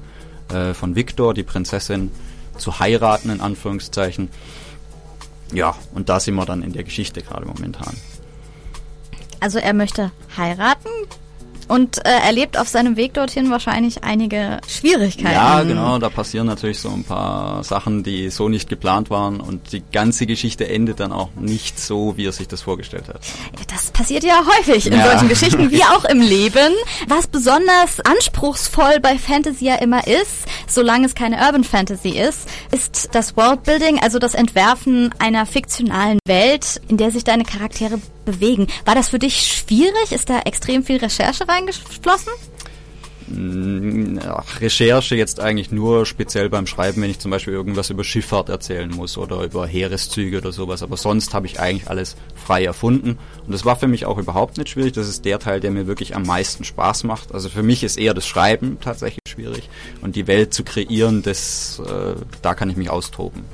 äh, 0.50 0.74
von 0.74 0.94
Victor, 0.94 1.32
die 1.32 1.44
Prinzessin, 1.44 2.10
zu 2.58 2.80
heiraten 2.80 3.30
in 3.30 3.40
Anführungszeichen. 3.40 4.28
Ja, 5.54 5.74
und 5.94 6.10
da 6.10 6.20
sind 6.20 6.34
wir 6.34 6.44
dann 6.44 6.62
in 6.62 6.74
der 6.74 6.84
Geschichte 6.84 7.22
gerade 7.22 7.46
momentan. 7.46 7.96
Also 9.40 9.58
er 9.58 9.74
möchte 9.74 10.10
heiraten. 10.36 10.88
und 11.68 11.98
äh, 12.06 12.10
erlebt 12.26 12.56
auf 12.58 12.66
seinem 12.66 12.96
Weg 12.96 13.12
dorthin 13.12 13.50
wahrscheinlich 13.50 14.02
einige 14.02 14.58
Schwierigkeiten. 14.66 15.34
Ja, 15.34 15.62
genau, 15.64 15.98
da 15.98 16.08
passieren 16.08 16.46
natürlich 16.46 16.78
so 16.80 16.88
ein 16.88 17.04
paar 17.04 17.62
Sachen, 17.62 18.02
die 18.02 18.30
so 18.30 18.48
nicht 18.48 18.70
geplant 18.70 19.10
waren 19.10 19.38
und 19.38 19.72
die 19.72 19.82
ganze 19.92 20.24
Geschichte 20.24 20.66
endet 20.66 20.98
dann 20.98 21.12
auch 21.12 21.28
nicht 21.38 21.78
so, 21.78 22.16
wie 22.16 22.24
er 22.24 22.32
sich 22.32 22.48
das 22.48 22.62
vorgestellt 22.62 23.08
hat. 23.08 23.20
Das 23.70 23.90
passiert 23.90 24.24
ja 24.24 24.40
häufig 24.56 24.86
in 24.86 24.94
Ja. 24.94 25.10
solchen 25.10 25.28
Geschichten, 25.28 25.70
wie 25.70 25.84
auch 25.94 26.06
im 26.06 26.22
Leben. 26.22 26.72
Was 27.06 27.26
besonders 27.26 28.00
anspruchsvoll 28.00 28.98
bei 29.02 29.18
Fantasy 29.18 29.66
ja 29.66 29.74
immer 29.74 30.06
ist, 30.06 30.46
solange 30.66 31.04
es 31.04 31.14
keine 31.14 31.36
Urban 31.36 31.64
Fantasy 31.64 32.18
ist, 32.18 32.48
ist 32.70 33.10
das 33.12 33.36
Worldbuilding, 33.36 33.98
also 34.00 34.18
das 34.18 34.32
Entwerfen 34.32 35.10
einer 35.18 35.44
fiktionalen 35.44 36.18
Welt, 36.26 36.80
in 36.88 36.96
der 36.96 37.10
sich 37.10 37.24
deine 37.24 37.44
Charaktere 37.44 37.98
bewegen. 38.30 38.66
War 38.84 38.94
das 38.94 39.08
für 39.08 39.18
dich 39.18 39.40
schwierig? 39.40 40.12
Ist 40.12 40.28
da 40.28 40.40
extrem 40.40 40.84
viel 40.84 40.98
Recherche 40.98 41.48
reingeflossen? 41.48 42.32
Ach, 44.26 44.60
Recherche 44.60 45.14
jetzt 45.14 45.38
eigentlich 45.40 45.70
nur 45.70 46.06
speziell 46.06 46.48
beim 46.48 46.66
Schreiben, 46.66 47.02
wenn 47.02 47.10
ich 47.10 47.18
zum 47.18 47.30
Beispiel 47.30 47.52
irgendwas 47.52 47.90
über 47.90 48.02
Schifffahrt 48.02 48.48
erzählen 48.48 48.90
muss 48.90 49.18
oder 49.18 49.42
über 49.42 49.66
Heereszüge 49.66 50.38
oder 50.38 50.52
sowas. 50.52 50.82
Aber 50.82 50.96
sonst 50.96 51.34
habe 51.34 51.46
ich 51.46 51.60
eigentlich 51.60 51.90
alles 51.90 52.16
frei 52.34 52.64
erfunden. 52.64 53.18
Und 53.44 53.52
das 53.52 53.64
war 53.66 53.76
für 53.76 53.88
mich 53.88 54.06
auch 54.06 54.16
überhaupt 54.16 54.56
nicht 54.56 54.70
schwierig. 54.70 54.94
Das 54.94 55.08
ist 55.08 55.24
der 55.26 55.38
Teil, 55.38 55.60
der 55.60 55.70
mir 55.70 55.86
wirklich 55.86 56.16
am 56.16 56.22
meisten 56.22 56.64
Spaß 56.64 57.04
macht. 57.04 57.34
Also 57.34 57.50
für 57.50 57.62
mich 57.62 57.84
ist 57.84 57.98
eher 57.98 58.14
das 58.14 58.26
Schreiben 58.26 58.78
tatsächlich 58.80 59.20
schwierig. 59.28 59.68
Und 60.00 60.16
die 60.16 60.26
Welt 60.26 60.54
zu 60.54 60.64
kreieren, 60.64 61.22
das, 61.22 61.82
äh, 61.84 62.14
da 62.40 62.54
kann 62.54 62.70
ich 62.70 62.76
mich 62.76 62.88
austoben. 62.88 63.44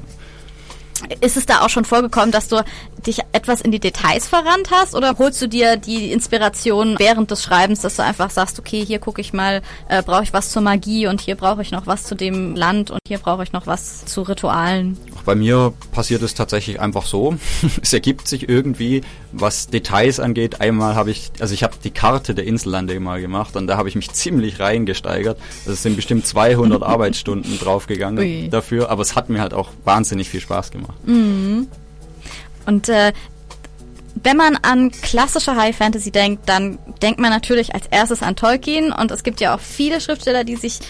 Ist 1.20 1.36
es 1.36 1.46
da 1.46 1.60
auch 1.60 1.68
schon 1.68 1.84
vorgekommen, 1.84 2.30
dass 2.30 2.48
du 2.48 2.62
dich 3.06 3.20
etwas 3.32 3.60
in 3.60 3.70
die 3.70 3.80
Details 3.80 4.26
verrannt 4.26 4.70
hast 4.70 4.94
oder 4.94 5.16
holst 5.18 5.40
du 5.42 5.48
dir 5.48 5.76
die 5.76 6.12
Inspiration 6.12 6.96
während 6.98 7.30
des 7.30 7.42
Schreibens, 7.42 7.80
dass 7.80 7.96
du 7.96 8.02
einfach 8.02 8.30
sagst, 8.30 8.58
okay, 8.58 8.84
hier 8.84 8.98
gucke 8.98 9.20
ich 9.20 9.32
mal, 9.32 9.62
äh, 9.88 10.02
brauche 10.02 10.22
ich 10.22 10.32
was 10.32 10.50
zur 10.50 10.62
Magie 10.62 11.06
und 11.06 11.20
hier 11.20 11.34
brauche 11.34 11.62
ich 11.62 11.70
noch 11.70 11.86
was 11.86 12.04
zu 12.04 12.14
dem 12.14 12.54
Land 12.54 12.90
und 12.90 12.98
hier 13.06 13.18
brauche 13.18 13.42
ich 13.42 13.52
noch 13.52 13.66
was 13.66 14.04
zu 14.06 14.22
Ritualen. 14.22 14.96
Bei 15.24 15.34
mir 15.34 15.72
passiert 15.92 16.22
es 16.22 16.34
tatsächlich 16.34 16.80
einfach 16.80 17.06
so. 17.06 17.36
es 17.82 17.92
ergibt 17.92 18.28
sich 18.28 18.48
irgendwie, 18.48 19.02
was 19.32 19.68
Details 19.68 20.20
angeht. 20.20 20.60
Einmal 20.60 20.94
habe 20.94 21.10
ich, 21.10 21.32
also 21.40 21.54
ich 21.54 21.62
habe 21.62 21.74
die 21.82 21.90
Karte 21.90 22.34
der 22.34 22.46
Insellande 22.46 22.98
mal 23.00 23.20
gemacht 23.20 23.56
und 23.56 23.66
da 23.66 23.76
habe 23.76 23.88
ich 23.88 23.94
mich 23.94 24.10
ziemlich 24.12 24.60
reingesteigert. 24.60 25.38
Also 25.60 25.72
es 25.72 25.82
sind 25.82 25.96
bestimmt 25.96 26.26
200 26.26 26.82
Arbeitsstunden 26.94 27.58
draufgegangen 27.58 28.18
Ui. 28.18 28.48
dafür, 28.48 28.90
aber 28.90 29.02
es 29.02 29.16
hat 29.16 29.28
mir 29.28 29.40
halt 29.40 29.54
auch 29.54 29.70
wahnsinnig 29.84 30.28
viel 30.28 30.40
Spaß 30.40 30.70
gemacht. 30.70 30.93
Und 32.66 32.88
äh, 32.88 33.12
wenn 34.22 34.36
man 34.36 34.56
an 34.62 34.90
klassische 34.90 35.56
High 35.56 35.76
Fantasy 35.76 36.10
denkt, 36.10 36.48
dann 36.48 36.78
denkt 37.02 37.20
man 37.20 37.30
natürlich 37.30 37.74
als 37.74 37.86
erstes 37.86 38.22
an 38.22 38.36
Tolkien 38.36 38.92
und 38.92 39.10
es 39.10 39.22
gibt 39.22 39.40
ja 39.40 39.54
auch 39.54 39.60
viele 39.60 40.00
Schriftsteller, 40.00 40.44
die 40.44 40.56
sich 40.56 40.80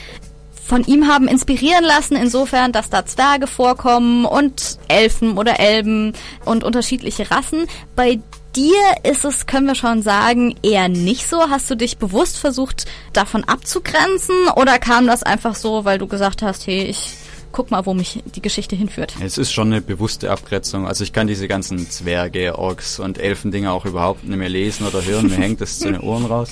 von 0.65 0.85
ihm 0.85 1.09
haben 1.09 1.29
inspirieren 1.29 1.85
lassen, 1.85 2.17
insofern, 2.17 2.73
dass 2.73 2.89
da 2.89 3.05
Zwerge 3.05 3.47
vorkommen 3.47 4.25
und 4.25 4.79
Elfen 4.89 5.37
oder 5.37 5.61
Elben 5.61 6.15
und 6.45 6.65
unterschiedliche 6.65 7.31
Rassen. 7.31 7.67
Bei 7.97 8.19
dir 8.57 8.79
ist 9.03 9.25
es, 9.25 9.47
können 9.47 9.67
wir 9.67 9.75
schon 9.75 10.03
sagen, 10.03 10.57
eher 10.63 10.89
nicht 10.89 11.29
so. 11.29 11.51
Hast 11.51 11.69
du 11.71 11.75
dich 11.75 11.99
bewusst 11.99 12.39
versucht, 12.39 12.87
davon 13.13 13.45
abzugrenzen 13.45 14.49
oder 14.57 14.79
kam 14.79 15.07
das 15.07 15.23
einfach 15.23 15.55
so, 15.55 15.85
weil 15.85 15.99
du 15.99 16.07
gesagt 16.07 16.41
hast, 16.41 16.67
hey, 16.67 16.85
ich 16.85 17.17
guck 17.55 17.71
mal, 17.71 17.87
wo 17.87 17.95
mich 17.95 18.23
die 18.35 18.43
Geschichte 18.43 18.77
hinführt? 18.77 19.15
Es 19.23 19.39
ist 19.39 19.53
schon 19.53 19.73
eine 19.73 19.81
bewusste 19.81 20.31
Abgrenzung. 20.31 20.87
Also 20.87 21.05
ich 21.05 21.13
kann 21.13 21.29
diese 21.29 21.49
ganzen 21.49 21.89
Zwerge, 21.89 22.59
Orks 22.59 22.99
und 22.99 23.17
Elfendinger 23.17 23.73
auch 23.73 23.87
überhaupt 23.87 24.25
nicht 24.25 24.37
mehr 24.37 24.49
lesen 24.49 24.87
oder 24.87 25.03
hören. 25.05 25.29
Mir 25.29 25.37
hängt 25.37 25.61
das 25.61 25.79
zu 25.79 25.91
den 25.91 26.01
Ohren 26.01 26.27
raus. 26.27 26.51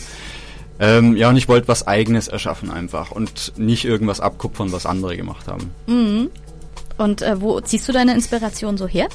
Ähm, 0.79 1.17
ja, 1.17 1.29
und 1.29 1.37
ich 1.37 1.49
wollte 1.49 1.69
was 1.69 1.87
Eigenes 1.87 2.29
erschaffen 2.29 2.71
einfach 2.71 3.11
und 3.11 3.53
nicht 3.59 3.85
irgendwas 3.85 4.21
abkupfern, 4.21 4.73
was 4.73 4.87
andere 4.87 5.17
gemacht 5.17 5.49
haben. 5.49 5.73
Und 6.99 7.21
äh, 7.21 7.41
wo 7.41 7.61
ziehst 7.61 7.89
du 7.89 7.93
deine 7.93 8.15
Inspiration 8.15 8.79
so 8.79 8.87
her? 8.87 9.09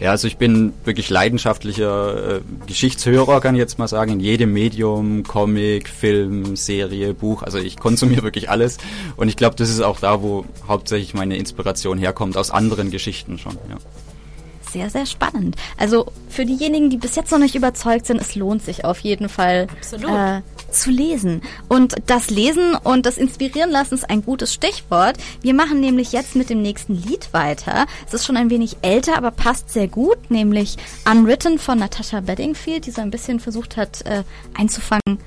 Ja, 0.00 0.10
also 0.10 0.28
ich 0.28 0.36
bin 0.36 0.72
wirklich 0.84 1.10
leidenschaftlicher 1.10 2.36
äh, 2.36 2.40
Geschichtshörer, 2.66 3.40
kann 3.40 3.54
ich 3.54 3.58
jetzt 3.58 3.78
mal 3.78 3.88
sagen, 3.88 4.12
in 4.12 4.20
jedem 4.20 4.52
Medium, 4.52 5.24
Comic, 5.24 5.88
Film, 5.88 6.56
Serie, 6.56 7.14
Buch. 7.14 7.42
Also 7.42 7.58
ich 7.58 7.76
konsumiere 7.76 8.22
wirklich 8.22 8.48
alles 8.48 8.78
und 9.16 9.28
ich 9.28 9.36
glaube, 9.36 9.56
das 9.56 9.70
ist 9.70 9.80
auch 9.80 9.98
da, 10.00 10.22
wo 10.22 10.44
hauptsächlich 10.66 11.14
meine 11.14 11.36
Inspiration 11.36 11.98
herkommt, 11.98 12.36
aus 12.36 12.50
anderen 12.50 12.90
Geschichten 12.90 13.38
schon. 13.38 13.54
Ja. 13.68 13.76
Sehr, 14.72 14.90
sehr 14.90 15.06
spannend. 15.06 15.56
Also 15.76 16.06
für 16.28 16.44
diejenigen, 16.44 16.90
die 16.90 16.96
bis 16.96 17.16
jetzt 17.16 17.30
noch 17.30 17.38
nicht 17.38 17.54
überzeugt 17.54 18.06
sind, 18.06 18.20
es 18.20 18.34
lohnt 18.34 18.62
sich 18.62 18.84
auf 18.84 19.00
jeden 19.00 19.28
Fall 19.28 19.66
äh, 19.92 20.42
zu 20.70 20.90
lesen. 20.90 21.42
Und 21.68 21.94
das 22.06 22.30
Lesen 22.30 22.74
und 22.74 23.06
das 23.06 23.18
Inspirieren 23.18 23.70
lassen 23.70 23.94
ist 23.94 24.08
ein 24.08 24.22
gutes 24.22 24.52
Stichwort. 24.52 25.16
Wir 25.40 25.54
machen 25.54 25.80
nämlich 25.80 26.12
jetzt 26.12 26.36
mit 26.36 26.50
dem 26.50 26.62
nächsten 26.62 26.94
Lied 26.94 27.32
weiter. 27.32 27.86
Es 28.06 28.14
ist 28.14 28.26
schon 28.26 28.36
ein 28.36 28.50
wenig 28.50 28.76
älter, 28.82 29.16
aber 29.16 29.30
passt 29.30 29.70
sehr 29.70 29.88
gut, 29.88 30.30
nämlich 30.30 30.76
Unwritten 31.10 31.58
von 31.58 31.78
Natasha 31.78 32.20
Bedingfield, 32.20 32.86
die 32.86 32.90
so 32.90 33.00
ein 33.00 33.10
bisschen 33.10 33.40
versucht 33.40 33.76
hat 33.76 34.04
äh, 34.04 34.22
einzufangen, 34.54 35.18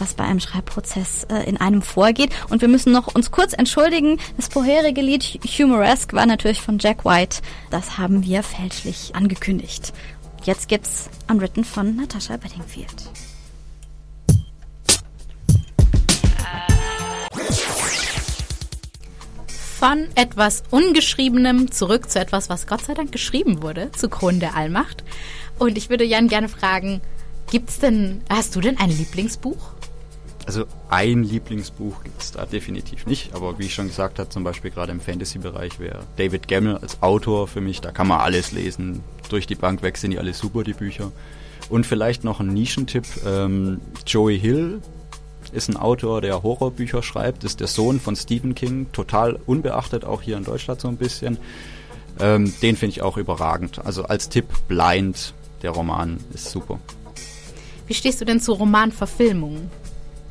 was 0.00 0.14
bei 0.14 0.24
einem 0.24 0.40
Schreibprozess 0.40 1.24
äh, 1.24 1.48
in 1.48 1.56
einem 1.56 1.82
vorgeht. 1.82 2.30
Und 2.48 2.60
wir 2.60 2.68
müssen 2.68 2.92
noch 2.92 3.14
uns 3.14 3.30
kurz 3.30 3.52
entschuldigen. 3.52 4.18
Das 4.36 4.48
vorherige 4.48 5.00
Lied 5.00 5.22
Humoresque 5.22 6.12
war 6.14 6.26
natürlich 6.26 6.60
von 6.60 6.78
Jack 6.78 7.04
White. 7.04 7.42
Das 7.70 7.98
haben 7.98 8.24
wir 8.24 8.42
fälschlich 8.42 9.14
angekündigt. 9.14 9.92
Jetzt 10.44 10.68
gibt's 10.68 11.10
Unwritten 11.28 11.64
von 11.64 11.96
Natasha 11.96 12.36
Bedingfield. 12.36 13.10
Von 19.78 20.08
etwas 20.14 20.62
Ungeschriebenem 20.70 21.70
zurück 21.70 22.10
zu 22.10 22.20
etwas, 22.20 22.50
was 22.50 22.66
Gott 22.66 22.82
sei 22.82 22.92
Dank 22.92 23.12
geschrieben 23.12 23.62
wurde, 23.62 23.90
zu 23.92 24.10
Kron 24.10 24.38
der 24.38 24.54
Allmacht. 24.54 25.04
Und 25.58 25.78
ich 25.78 25.88
würde 25.88 26.04
Jan 26.04 26.28
gerne 26.28 26.48
fragen, 26.48 27.00
gibt's 27.50 27.78
denn, 27.78 28.22
hast 28.28 28.54
du 28.56 28.60
denn 28.60 28.78
ein 28.78 28.90
Lieblingsbuch? 28.90 29.72
Also 30.50 30.64
ein 30.88 31.22
Lieblingsbuch 31.22 32.02
gibt 32.02 32.20
es 32.20 32.32
da 32.32 32.44
definitiv 32.44 33.06
nicht, 33.06 33.36
aber 33.36 33.60
wie 33.60 33.66
ich 33.66 33.74
schon 33.74 33.86
gesagt 33.86 34.18
habe, 34.18 34.30
zum 34.30 34.42
Beispiel 34.42 34.72
gerade 34.72 34.90
im 34.90 34.98
Fantasy-Bereich 34.98 35.78
wäre 35.78 36.00
David 36.16 36.48
Gemmell 36.48 36.76
als 36.78 37.00
Autor 37.04 37.46
für 37.46 37.60
mich, 37.60 37.80
da 37.80 37.92
kann 37.92 38.08
man 38.08 38.18
alles 38.18 38.50
lesen. 38.50 39.04
Durch 39.28 39.46
die 39.46 39.54
Bank 39.54 39.84
weg 39.84 39.96
sind 39.96 40.10
die 40.10 40.18
alle 40.18 40.34
super, 40.34 40.64
die 40.64 40.72
Bücher. 40.72 41.12
Und 41.68 41.86
vielleicht 41.86 42.24
noch 42.24 42.40
ein 42.40 42.48
Nischentipp, 42.48 43.04
ähm, 43.24 43.80
Joey 44.04 44.40
Hill 44.40 44.80
ist 45.52 45.68
ein 45.68 45.76
Autor, 45.76 46.20
der 46.20 46.42
Horrorbücher 46.42 47.04
schreibt, 47.04 47.44
ist 47.44 47.60
der 47.60 47.68
Sohn 47.68 48.00
von 48.00 48.16
Stephen 48.16 48.56
King, 48.56 48.90
total 48.90 49.38
unbeachtet, 49.46 50.04
auch 50.04 50.20
hier 50.20 50.36
in 50.36 50.42
Deutschland 50.42 50.80
so 50.80 50.88
ein 50.88 50.96
bisschen. 50.96 51.38
Ähm, 52.18 52.52
den 52.60 52.74
finde 52.74 52.96
ich 52.96 53.02
auch 53.02 53.16
überragend. 53.16 53.78
Also 53.86 54.02
als 54.02 54.28
Tipp 54.28 54.46
Blind, 54.66 55.32
der 55.62 55.70
Roman 55.70 56.18
ist 56.34 56.50
super. 56.50 56.80
Wie 57.86 57.94
stehst 57.94 58.20
du 58.20 58.24
denn 58.24 58.40
zu 58.40 58.52
Romanverfilmungen? 58.52 59.70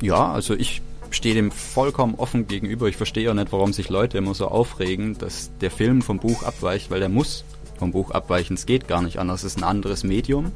Ja, 0.00 0.32
also 0.32 0.54
ich 0.54 0.82
stehe 1.10 1.34
dem 1.34 1.50
vollkommen 1.50 2.14
offen 2.14 2.46
gegenüber. 2.46 2.86
Ich 2.86 2.96
verstehe 2.96 3.30
auch 3.30 3.34
nicht, 3.34 3.52
warum 3.52 3.72
sich 3.72 3.88
Leute 3.88 4.18
immer 4.18 4.34
so 4.34 4.48
aufregen, 4.48 5.18
dass 5.18 5.50
der 5.60 5.70
Film 5.70 6.02
vom 6.02 6.18
Buch 6.18 6.42
abweicht, 6.42 6.90
weil 6.90 7.00
der 7.00 7.08
muss 7.08 7.44
vom 7.78 7.92
Buch 7.92 8.10
abweichen. 8.10 8.54
Es 8.54 8.66
geht 8.66 8.88
gar 8.88 9.02
nicht 9.02 9.18
anders. 9.18 9.42
Es 9.42 9.56
ist 9.56 9.58
ein 9.58 9.64
anderes 9.64 10.04
Medium. 10.04 10.52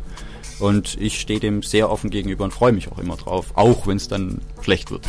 Und 0.60 0.96
ich 1.00 1.20
stehe 1.20 1.40
dem 1.40 1.62
sehr 1.62 1.90
offen 1.90 2.10
gegenüber 2.10 2.44
und 2.44 2.52
freue 2.52 2.72
mich 2.72 2.90
auch 2.90 2.98
immer 2.98 3.16
drauf, 3.16 3.52
auch 3.56 3.88
wenn 3.88 3.96
es 3.96 4.06
dann 4.06 4.40
schlecht 4.62 4.92
wird. 4.92 5.04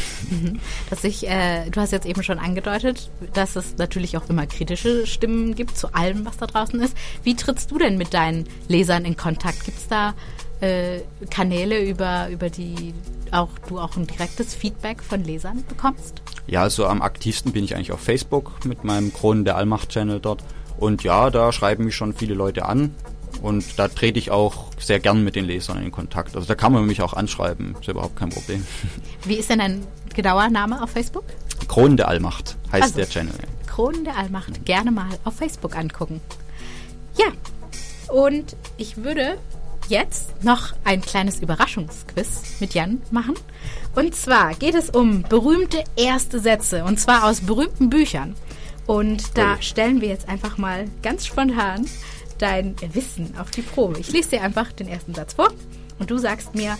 Dass 0.89 1.03
ich, 1.03 1.27
äh, 1.27 1.69
du 1.69 1.79
hast 1.79 1.91
jetzt 1.91 2.07
eben 2.07 2.23
schon 2.23 2.39
angedeutet, 2.39 3.11
dass 3.33 3.55
es 3.55 3.77
natürlich 3.77 4.17
auch 4.17 4.27
immer 4.27 4.47
kritische 4.47 5.05
Stimmen 5.05 5.53
gibt 5.53 5.77
zu 5.77 5.93
allem, 5.93 6.25
was 6.25 6.37
da 6.37 6.47
draußen 6.47 6.81
ist. 6.81 6.97
Wie 7.23 7.35
trittst 7.35 7.69
du 7.69 7.77
denn 7.77 7.97
mit 7.97 8.13
deinen 8.13 8.47
Lesern 8.67 9.05
in 9.05 9.17
Kontakt? 9.17 9.65
Gibt 9.65 9.77
es 9.77 9.87
da 9.87 10.15
äh, 10.61 10.99
Kanäle, 11.29 11.83
über, 11.83 12.29
über 12.29 12.49
die 12.49 12.93
auch 13.31 13.49
du 13.67 13.79
auch 13.79 13.97
ein 13.97 14.07
direktes 14.07 14.55
Feedback 14.55 15.03
von 15.03 15.23
Lesern 15.23 15.63
bekommst? 15.67 16.21
Ja, 16.47 16.61
also 16.61 16.85
am 16.85 17.01
aktivsten 17.01 17.51
bin 17.51 17.63
ich 17.63 17.75
eigentlich 17.75 17.91
auf 17.91 17.99
Facebook 17.99 18.65
mit 18.65 18.83
meinem 18.83 19.11
Kronen 19.13 19.45
der 19.45 19.57
Allmacht-Channel 19.57 20.19
dort. 20.19 20.43
Und 20.77 21.03
ja, 21.03 21.29
da 21.29 21.51
schreiben 21.51 21.85
mich 21.85 21.95
schon 21.95 22.13
viele 22.13 22.33
Leute 22.35 22.65
an. 22.65 22.93
Und 23.41 23.77
da 23.77 23.87
trete 23.87 24.17
ich 24.17 24.31
auch 24.31 24.71
sehr 24.79 24.99
gern 24.99 25.23
mit 25.23 25.35
den 25.35 25.45
Lesern 25.45 25.83
in 25.83 25.91
Kontakt. 25.91 26.35
Also 26.35 26.47
da 26.47 26.55
kann 26.55 26.71
man 26.71 26.85
mich 26.85 27.01
auch 27.01 27.13
anschreiben, 27.13 27.75
ist 27.79 27.87
überhaupt 27.87 28.15
kein 28.15 28.29
Problem. 28.29 28.65
Wie 29.23 29.35
ist 29.35 29.49
denn 29.49 29.59
dein 29.59 29.87
genauer 30.13 30.49
Name 30.49 30.81
auf 30.81 30.91
Facebook? 30.91 31.25
Kronen 31.67 31.97
der 31.97 32.07
Allmacht 32.07 32.55
heißt 32.71 32.83
Also. 32.83 32.95
der 32.95 33.09
Channel. 33.09 33.33
Kronen 33.67 34.05
der 34.05 34.17
Allmacht 34.17 34.65
gerne 34.65 34.91
mal 34.91 35.09
auf 35.25 35.35
Facebook 35.35 35.75
angucken. 35.75 36.21
Ja, 37.17 37.27
und 38.13 38.55
ich 38.77 38.97
würde 39.03 39.37
jetzt 39.89 40.43
noch 40.43 40.73
ein 40.83 41.01
kleines 41.01 41.39
Überraschungsquiz 41.39 42.59
mit 42.59 42.73
Jan 42.73 43.01
machen. 43.11 43.35
Und 43.95 44.15
zwar 44.15 44.53
geht 44.53 44.75
es 44.75 44.89
um 44.89 45.23
berühmte 45.23 45.83
erste 45.95 46.39
Sätze 46.39 46.83
und 46.83 46.99
zwar 46.99 47.25
aus 47.25 47.41
berühmten 47.41 47.89
Büchern. 47.89 48.35
Und 48.87 49.37
da 49.37 49.53
Ui. 49.53 49.61
stellen 49.61 50.01
wir 50.01 50.09
jetzt 50.09 50.29
einfach 50.29 50.57
mal 50.57 50.85
ganz 51.01 51.25
spontan 51.25 51.85
dein 52.37 52.75
Wissen 52.93 53.33
auf 53.39 53.49
die 53.51 53.61
Probe. 53.61 53.99
Ich 53.99 54.11
lese 54.11 54.31
dir 54.31 54.41
einfach 54.41 54.71
den 54.71 54.87
ersten 54.87 55.13
Satz 55.13 55.33
vor 55.33 55.49
und 55.99 56.11
du 56.11 56.17
sagst 56.17 56.53
mir, 56.55 56.77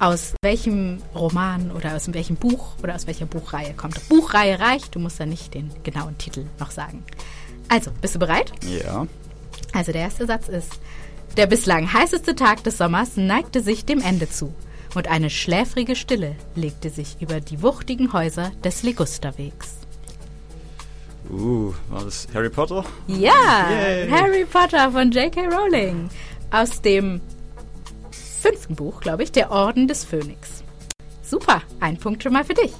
aus 0.00 0.34
welchem 0.42 1.02
Roman 1.14 1.70
oder 1.72 1.96
aus 1.96 2.12
welchem 2.12 2.36
Buch 2.36 2.74
oder 2.82 2.94
aus 2.94 3.06
welcher 3.06 3.26
Buchreihe 3.26 3.74
kommt. 3.74 4.08
Buchreihe 4.08 4.58
reicht, 4.60 4.94
du 4.94 5.00
musst 5.00 5.18
ja 5.18 5.26
nicht 5.26 5.54
den 5.54 5.70
genauen 5.82 6.16
Titel 6.18 6.44
noch 6.60 6.70
sagen. 6.70 7.02
Also, 7.68 7.90
bist 8.00 8.14
du 8.14 8.18
bereit? 8.18 8.52
Ja. 8.62 9.06
Also 9.72 9.92
der 9.92 10.02
erste 10.02 10.26
Satz 10.26 10.48
ist, 10.48 10.78
der 11.38 11.46
bislang 11.46 11.92
heißeste 11.92 12.34
Tag 12.34 12.64
des 12.64 12.78
Sommers 12.78 13.16
neigte 13.16 13.62
sich 13.62 13.84
dem 13.84 14.00
Ende 14.00 14.28
zu 14.28 14.52
und 14.96 15.06
eine 15.06 15.30
schläfrige 15.30 15.94
Stille 15.94 16.34
legte 16.56 16.90
sich 16.90 17.16
über 17.20 17.40
die 17.40 17.62
wuchtigen 17.62 18.12
Häuser 18.12 18.50
des 18.64 18.82
Ligusterwegs. 18.82 19.76
Uh, 21.30 21.72
war 21.90 22.04
das 22.04 22.26
Harry 22.34 22.50
Potter? 22.50 22.84
Ja, 23.06 23.70
Yay. 23.70 24.10
Harry 24.10 24.44
Potter 24.46 24.90
von 24.90 25.12
J.K. 25.12 25.46
Rowling 25.46 26.10
aus 26.50 26.80
dem 26.80 27.20
fünften 28.10 28.74
Buch, 28.74 29.00
glaube 29.00 29.22
ich, 29.22 29.30
der 29.30 29.52
Orden 29.52 29.86
des 29.86 30.04
Phönix. 30.04 30.64
Super, 31.22 31.62
ein 31.78 31.98
Punkt 31.98 32.24
schon 32.24 32.32
mal 32.32 32.44
für 32.44 32.54
dich. 32.54 32.72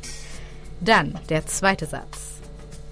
Dann 0.81 1.17
der 1.29 1.47
zweite 1.47 1.87
Satz. 1.87 2.38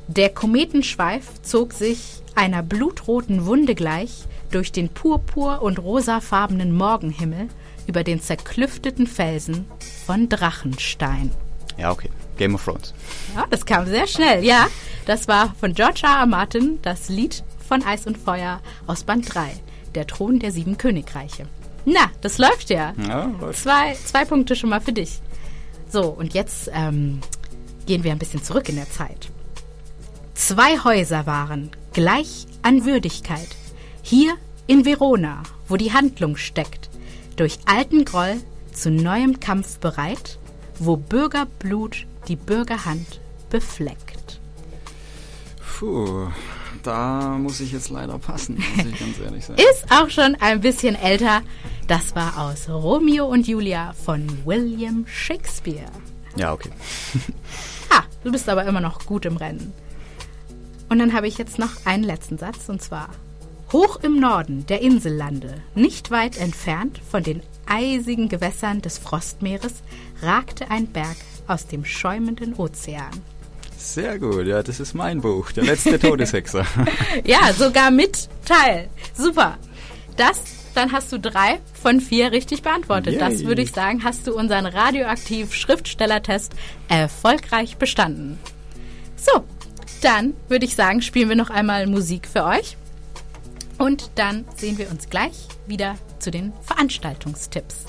Der 0.08 0.28
Kometenschweif 0.30 1.42
zog 1.42 1.72
sich 1.72 2.22
einer 2.34 2.62
blutroten 2.62 3.46
Wunde 3.46 3.74
gleich 3.74 4.24
durch 4.50 4.70
den 4.70 4.88
purpur- 4.88 5.62
und 5.62 5.78
rosafarbenen 5.78 6.72
Morgenhimmel 6.72 7.48
über 7.86 8.04
den 8.04 8.20
zerklüfteten 8.20 9.06
Felsen 9.06 9.66
von 10.06 10.28
Drachenstein. 10.28 11.30
Ja, 11.76 11.90
okay. 11.90 12.10
Game 12.36 12.54
of 12.54 12.64
Thrones. 12.64 12.94
Ja, 13.34 13.46
das 13.50 13.66
kam 13.66 13.86
sehr 13.86 14.06
schnell. 14.06 14.44
Ja, 14.44 14.68
das 15.06 15.26
war 15.26 15.54
von 15.58 15.74
George 15.74 16.02
R. 16.04 16.20
R. 16.20 16.26
Martin 16.26 16.78
das 16.82 17.08
Lied 17.08 17.42
von 17.66 17.82
Eis 17.82 18.06
und 18.06 18.16
Feuer 18.16 18.60
aus 18.86 19.04
Band 19.04 19.34
3, 19.34 19.48
der 19.94 20.06
Thron 20.06 20.38
der 20.38 20.52
sieben 20.52 20.78
Königreiche. 20.78 21.46
Na, 21.84 22.10
das 22.20 22.38
läuft 22.38 22.70
ja. 22.70 22.94
Ja, 23.08 23.30
läuft. 23.40 23.60
Zwei, 23.60 23.94
zwei 23.94 24.24
Punkte 24.24 24.54
schon 24.54 24.70
mal 24.70 24.80
für 24.80 24.92
dich. 24.92 25.20
So, 25.88 26.02
und 26.08 26.34
jetzt 26.34 26.70
ähm, 26.72 27.20
gehen 27.86 28.04
wir 28.04 28.12
ein 28.12 28.18
bisschen 28.18 28.42
zurück 28.42 28.68
in 28.68 28.76
der 28.76 28.90
Zeit. 28.90 29.30
Zwei 30.36 30.78
Häuser 30.84 31.26
waren 31.26 31.70
gleich 31.94 32.46
an 32.60 32.84
Würdigkeit. 32.84 33.48
Hier 34.02 34.34
in 34.66 34.84
Verona, 34.84 35.42
wo 35.66 35.76
die 35.78 35.94
Handlung 35.94 36.36
steckt, 36.36 36.90
durch 37.36 37.58
alten 37.64 38.04
Groll 38.04 38.36
zu 38.70 38.90
neuem 38.90 39.40
Kampf 39.40 39.78
bereit, 39.78 40.38
wo 40.78 40.98
Bürgerblut 40.98 42.06
die 42.28 42.36
Bürgerhand 42.36 43.18
befleckt. 43.48 44.38
Puh, 45.78 46.28
da 46.82 47.38
muss 47.38 47.60
ich 47.60 47.72
jetzt 47.72 47.88
leider 47.88 48.18
passen, 48.18 48.62
muss 48.76 48.86
ich 48.86 48.98
ganz 49.00 49.18
ehrlich 49.18 49.44
sagen. 49.46 49.58
Ist 49.58 49.90
auch 49.90 50.10
schon 50.10 50.36
ein 50.38 50.60
bisschen 50.60 50.96
älter. 50.96 51.40
Das 51.88 52.14
war 52.14 52.38
aus 52.38 52.68
Romeo 52.68 53.24
und 53.24 53.48
Julia 53.48 53.94
von 54.04 54.26
William 54.44 55.06
Shakespeare. 55.06 55.90
Ja, 56.36 56.52
okay. 56.52 56.70
Ah, 57.88 58.02
du 58.22 58.30
bist 58.30 58.48
aber 58.50 58.66
immer 58.66 58.82
noch 58.82 59.06
gut 59.06 59.24
im 59.24 59.38
Rennen. 59.38 59.72
Und 60.88 60.98
dann 60.98 61.12
habe 61.12 61.26
ich 61.26 61.38
jetzt 61.38 61.58
noch 61.58 61.84
einen 61.84 62.04
letzten 62.04 62.38
Satz 62.38 62.68
und 62.68 62.80
zwar: 62.82 63.08
Hoch 63.72 63.98
im 64.02 64.20
Norden 64.20 64.66
der 64.66 64.82
Insellande, 64.82 65.54
nicht 65.74 66.10
weit 66.10 66.38
entfernt 66.38 67.00
von 67.10 67.22
den 67.22 67.42
eisigen 67.66 68.28
Gewässern 68.28 68.80
des 68.80 68.98
Frostmeeres, 68.98 69.82
ragte 70.22 70.70
ein 70.70 70.86
Berg 70.86 71.16
aus 71.48 71.66
dem 71.66 71.84
schäumenden 71.84 72.54
Ozean. 72.54 73.10
Sehr 73.76 74.18
gut, 74.18 74.46
ja, 74.46 74.62
das 74.62 74.80
ist 74.80 74.94
mein 74.94 75.20
Buch, 75.20 75.52
der 75.52 75.64
letzte 75.64 75.98
Todeshexer. 76.00 76.64
Ja, 77.24 77.52
sogar 77.52 77.90
mit 77.90 78.28
Teil. 78.44 78.88
Super. 79.14 79.58
Das, 80.16 80.40
dann 80.74 80.92
hast 80.92 81.12
du 81.12 81.18
drei 81.20 81.60
von 81.74 82.00
vier 82.00 82.32
richtig 82.32 82.62
beantwortet. 82.62 83.14
Yay. 83.14 83.20
Das 83.20 83.44
würde 83.44 83.62
ich 83.62 83.72
sagen, 83.72 84.02
hast 84.02 84.26
du 84.26 84.34
unseren 84.34 84.66
radioaktiv 84.66 85.54
Schriftstellertest 85.54 86.52
erfolgreich 86.88 87.76
bestanden. 87.76 88.38
So, 89.16 89.44
dann 90.00 90.34
würde 90.48 90.64
ich 90.64 90.74
sagen, 90.74 91.02
spielen 91.02 91.28
wir 91.28 91.36
noch 91.36 91.50
einmal 91.50 91.86
Musik 91.86 92.26
für 92.26 92.44
euch. 92.44 92.76
Und 93.78 94.10
dann 94.14 94.46
sehen 94.56 94.78
wir 94.78 94.90
uns 94.90 95.10
gleich 95.10 95.48
wieder 95.66 95.96
zu 96.18 96.30
den 96.30 96.52
Veranstaltungstipps. 96.62 97.84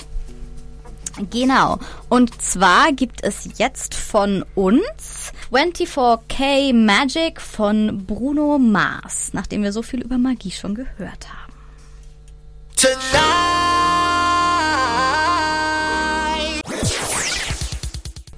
Genau. 1.32 1.80
Und 2.10 2.41
zwar 2.41 2.91
gibt 2.91 3.24
es 3.24 3.50
jetzt 3.58 3.96
von 3.96 4.46
uns 4.54 5.32
24K 5.52 6.74
Magic 6.74 7.41
von 7.41 8.06
Bruno 8.06 8.60
Mars, 8.60 9.32
nachdem 9.34 9.63
wir 9.63 9.72
so 9.72 9.82
viel 9.82 10.02
über 10.02 10.17
Magie 10.17 10.52
schon 10.52 10.76
gehört 10.76 11.28
haben. 11.30 11.54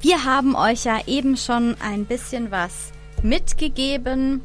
Wir 0.01 0.23
haben 0.23 0.55
euch 0.55 0.85
ja 0.85 0.99
eben 1.07 1.35
schon 1.35 1.75
ein 1.81 2.05
bisschen 2.05 2.51
was 2.51 2.93
mitgegeben 3.23 4.41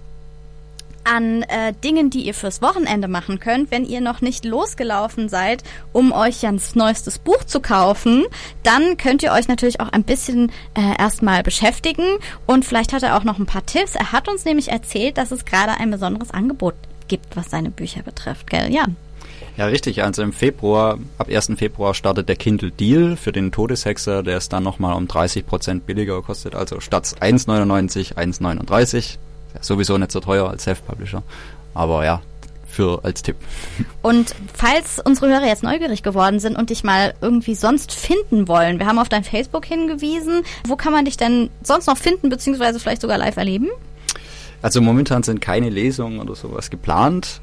an 1.05 1.43
äh, 1.43 1.73
Dingen, 1.85 2.11
die 2.11 2.23
ihr 2.23 2.35
fürs 2.35 2.63
Wochenende 2.63 3.09
machen 3.09 3.39
könnt, 3.39 3.71
wenn 3.71 3.85
ihr 3.85 4.01
noch 4.01 4.21
nicht 4.21 4.45
losgelaufen 4.45 5.29
seid, 5.29 5.63
um 5.93 6.13
euch 6.13 6.43
Jans 6.43 6.75
neuestes 6.75 7.19
Buch 7.19 7.45
zu 7.45 7.61
kaufen, 7.61 8.25
dann 8.63 8.97
könnt 8.97 9.23
ihr 9.23 9.33
euch 9.33 9.47
natürlich 9.47 9.81
auch 9.81 9.91
ein 9.91 10.03
bisschen 10.03 10.51
äh, 10.75 10.99
erstmal 10.99 11.43
beschäftigen 11.43 12.05
und 12.47 12.65
vielleicht 12.65 12.93
hat 12.93 13.03
er 13.03 13.17
auch 13.17 13.25
noch 13.25 13.39
ein 13.39 13.47
paar 13.47 13.67
Tipps. 13.67 13.95
Er 13.95 14.13
hat 14.13 14.29
uns 14.29 14.45
nämlich 14.45 14.69
erzählt, 14.69 15.19
dass 15.19 15.31
es 15.31 15.45
gerade 15.45 15.73
ein 15.79 15.91
besonderes 15.91 16.31
Angebot 16.31 16.75
gibt, 17.09 17.37
was 17.37 17.51
seine 17.51 17.71
Bücher 17.71 18.03
betrifft, 18.03 18.49
gell? 18.49 18.73
Ja. 18.73 18.87
Ja, 19.57 19.67
richtig. 19.67 20.03
Also 20.03 20.23
im 20.23 20.33
Februar, 20.33 20.99
ab 21.19 21.29
1. 21.29 21.53
Februar 21.57 21.95
startet 21.95 22.29
der 22.29 22.37
Kindle 22.37 22.73
Deal 22.73 23.17
für 23.17 23.31
den 23.31 23.53
Todeshexer, 23.53 24.23
der 24.23 24.39
es 24.39 24.49
dann 24.49 24.65
nochmal 24.65 24.97
um 24.97 25.07
30% 25.07 25.81
billiger 25.81 26.23
kostet. 26.23 26.55
Also 26.55 26.81
statt 26.81 27.15
1,99, 27.21 28.15
1,39. 28.15 29.17
Ja, 29.55 29.63
sowieso 29.63 29.97
nicht 29.97 30.11
so 30.11 30.21
teuer 30.21 30.51
als 30.51 30.65
Self-Publisher. 30.65 31.23
Aber 31.73 32.05
ja, 32.05 32.21
für 32.67 33.05
als 33.05 33.23
Tipp. 33.23 33.37
Und 34.03 34.35
falls 34.53 34.99
unsere 34.99 35.29
Hörer 35.29 35.47
jetzt 35.47 35.63
neugierig 35.63 36.03
geworden 36.03 36.41
sind 36.41 36.57
und 36.57 36.71
dich 36.71 36.83
mal 36.83 37.15
irgendwie 37.21 37.55
sonst 37.55 37.93
finden 37.93 38.49
wollen, 38.49 38.81
wir 38.81 38.87
haben 38.87 38.99
auf 38.99 39.09
dein 39.09 39.25
Facebook 39.25 39.65
hingewiesen. 39.65 40.43
Wo 40.67 40.75
kann 40.77 40.93
man 40.93 41.05
dich 41.05 41.17
denn 41.17 41.51
sonst 41.63 41.87
noch 41.87 41.97
finden, 41.97 42.29
beziehungsweise 42.29 42.81
vielleicht 42.81 43.03
sogar 43.03 43.19
live 43.19 43.37
erleben? 43.37 43.69
Also 44.63 44.81
momentan 44.81 45.23
sind 45.23 45.41
keine 45.41 45.69
Lesungen 45.69 46.19
oder 46.19 46.35
sowas 46.35 46.71
geplant. 46.71 47.41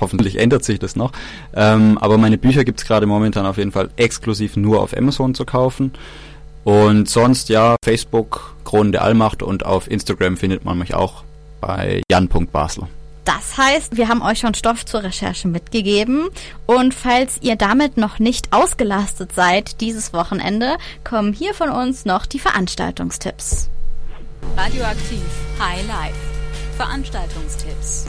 Hoffentlich 0.00 0.38
ändert 0.38 0.64
sich 0.64 0.78
das 0.78 0.96
noch. 0.96 1.12
Ähm, 1.54 1.98
aber 1.98 2.18
meine 2.18 2.38
Bücher 2.38 2.64
gibt's 2.64 2.84
gerade 2.84 3.06
momentan 3.06 3.46
auf 3.46 3.58
jeden 3.58 3.72
Fall 3.72 3.90
exklusiv 3.96 4.56
nur 4.56 4.82
auf 4.82 4.96
Amazon 4.96 5.34
zu 5.34 5.44
kaufen. 5.44 5.92
Und 6.64 7.08
sonst 7.08 7.48
ja, 7.48 7.76
Facebook, 7.82 8.54
Kronen 8.64 8.92
der 8.92 9.02
Allmacht 9.02 9.42
und 9.42 9.64
auf 9.64 9.90
Instagram 9.90 10.36
findet 10.36 10.64
man 10.64 10.78
mich 10.78 10.94
auch 10.94 11.24
bei 11.60 12.02
jan.basler. 12.10 12.88
Das 13.24 13.58
heißt, 13.58 13.98
wir 13.98 14.08
haben 14.08 14.22
euch 14.22 14.38
schon 14.38 14.54
Stoff 14.54 14.86
zur 14.86 15.02
Recherche 15.02 15.48
mitgegeben. 15.48 16.28
Und 16.64 16.94
falls 16.94 17.38
ihr 17.42 17.56
damit 17.56 17.98
noch 17.98 18.18
nicht 18.18 18.54
ausgelastet 18.54 19.32
seid 19.34 19.82
dieses 19.82 20.14
Wochenende, 20.14 20.78
kommen 21.04 21.34
hier 21.34 21.52
von 21.52 21.68
uns 21.68 22.06
noch 22.06 22.24
die 22.24 22.38
Veranstaltungstipps. 22.38 23.68
Radioaktiv 24.56 25.20
High 25.58 25.86
Life. 25.86 26.14
Veranstaltungstipps. 26.78 28.06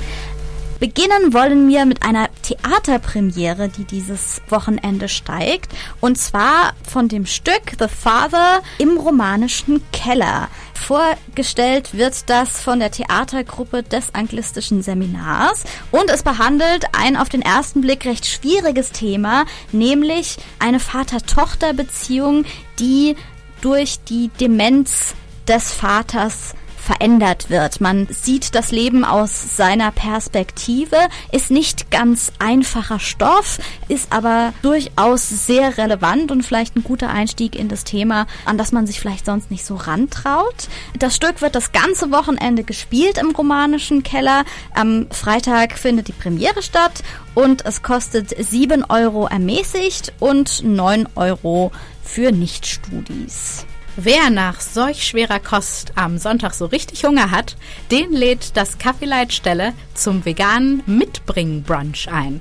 Beginnen 0.80 1.34
wollen 1.34 1.68
wir 1.68 1.86
mit 1.86 2.04
einer 2.04 2.30
Theaterpremiere, 2.42 3.68
die 3.68 3.84
dieses 3.84 4.42
Wochenende 4.48 5.10
steigt. 5.10 5.74
Und 6.00 6.18
zwar 6.18 6.74
von 6.90 7.10
dem 7.10 7.26
Stück 7.26 7.74
The 7.78 7.88
Father 7.90 8.62
im 8.78 8.98
romanischen 8.98 9.84
Keller. 9.92 10.48
Vorgestellt 10.74 11.98
wird 11.98 12.30
das 12.30 12.62
von 12.62 12.80
der 12.80 12.92
Theatergruppe 12.92 13.84
des 13.84 14.16
anglistischen 14.16 14.82
Seminars. 14.82 15.66
Und 15.92 16.10
es 16.10 16.24
behandelt 16.24 16.86
ein 16.94 17.18
auf 17.18 17.28
den 17.28 17.42
ersten 17.42 17.82
Blick 17.82 18.06
recht 18.06 18.26
schwieriges 18.26 18.94
Thema, 18.94 19.46
nämlich 19.74 20.38
eine 20.60 20.80
Vater-Tochter-Beziehung, 20.80 22.46
die 22.80 23.18
durch 23.60 24.00
die 24.08 24.30
Demenz 24.40 25.14
des 25.46 25.74
Vaters 25.74 26.54
verändert 26.90 27.52
wird. 27.52 27.82
Man 27.82 28.08
sieht 28.10 28.56
das 28.56 28.72
Leben 28.72 29.06
aus 29.06 29.56
seiner 29.56 29.92
Perspektive, 29.92 30.98
ist 31.32 31.52
nicht 31.52 31.92
ganz 31.92 32.32
einfacher 32.40 33.00
Stoff, 33.00 33.60
ist 33.90 34.12
aber 34.12 34.54
durchaus 34.64 35.30
sehr 35.30 35.78
relevant 35.78 36.32
und 36.32 36.42
vielleicht 36.42 36.76
ein 36.76 36.84
guter 36.84 37.10
Einstieg 37.10 37.56
in 37.56 37.68
das 37.68 37.84
Thema, 37.84 38.26
an 38.44 38.58
das 38.58 38.72
man 38.72 38.88
sich 38.88 39.00
vielleicht 39.00 39.28
sonst 39.28 39.52
nicht 39.52 39.66
so 39.66 39.76
rantraut. 39.76 40.68
Das 40.98 41.16
Stück 41.16 41.44
wird 41.44 41.54
das 41.54 41.74
ganze 41.74 42.10
Wochenende 42.10 42.64
gespielt 42.64 43.20
im 43.20 43.36
romanischen 43.36 44.02
Keller. 44.02 44.44
Am 44.74 45.06
Freitag 45.12 45.78
findet 45.78 46.08
die 46.08 46.14
Premiere 46.14 46.64
statt 46.64 47.04
und 47.36 47.66
es 47.66 47.84
kostet 47.84 48.34
7 48.36 48.84
Euro 48.90 49.28
ermäßigt 49.28 50.14
und 50.20 50.64
9 50.64 51.08
Euro 51.14 51.72
für 52.04 52.32
Nichtstudis. 52.32 53.68
Wer 54.02 54.30
nach 54.30 54.62
solch 54.62 55.06
schwerer 55.06 55.42
Kost 55.42 55.92
am 55.96 56.18
Sonntag 56.18 56.54
so 56.54 56.68
richtig 56.68 57.04
Hunger 57.04 57.32
hat, 57.32 57.58
den 57.92 58.14
lädt 58.14 58.56
das 58.56 58.78
Kaffeeleitstelle 58.78 59.74
zum 59.94 60.24
veganen 60.24 60.82
Mitbring-Brunch 60.86 62.08
ein. 62.10 62.40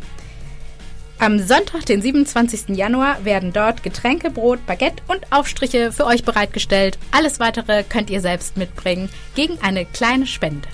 Am 1.18 1.40
Sonntag, 1.40 1.84
den 1.86 2.00
27. 2.00 2.76
Januar, 2.76 3.24
werden 3.24 3.52
dort 3.52 3.82
Getränke, 3.82 4.30
Brot, 4.30 4.64
Baguette 4.66 5.02
und 5.08 5.32
Aufstriche 5.32 5.90
für 5.90 6.06
euch 6.06 6.22
bereitgestellt. 6.22 6.96
Alles 7.10 7.40
weitere 7.40 7.82
könnt 7.82 8.08
ihr 8.08 8.20
selbst 8.20 8.56
mitbringen 8.56 9.08
gegen 9.34 9.60
eine 9.60 9.84
kleine 9.84 10.28
Spende. 10.28 10.68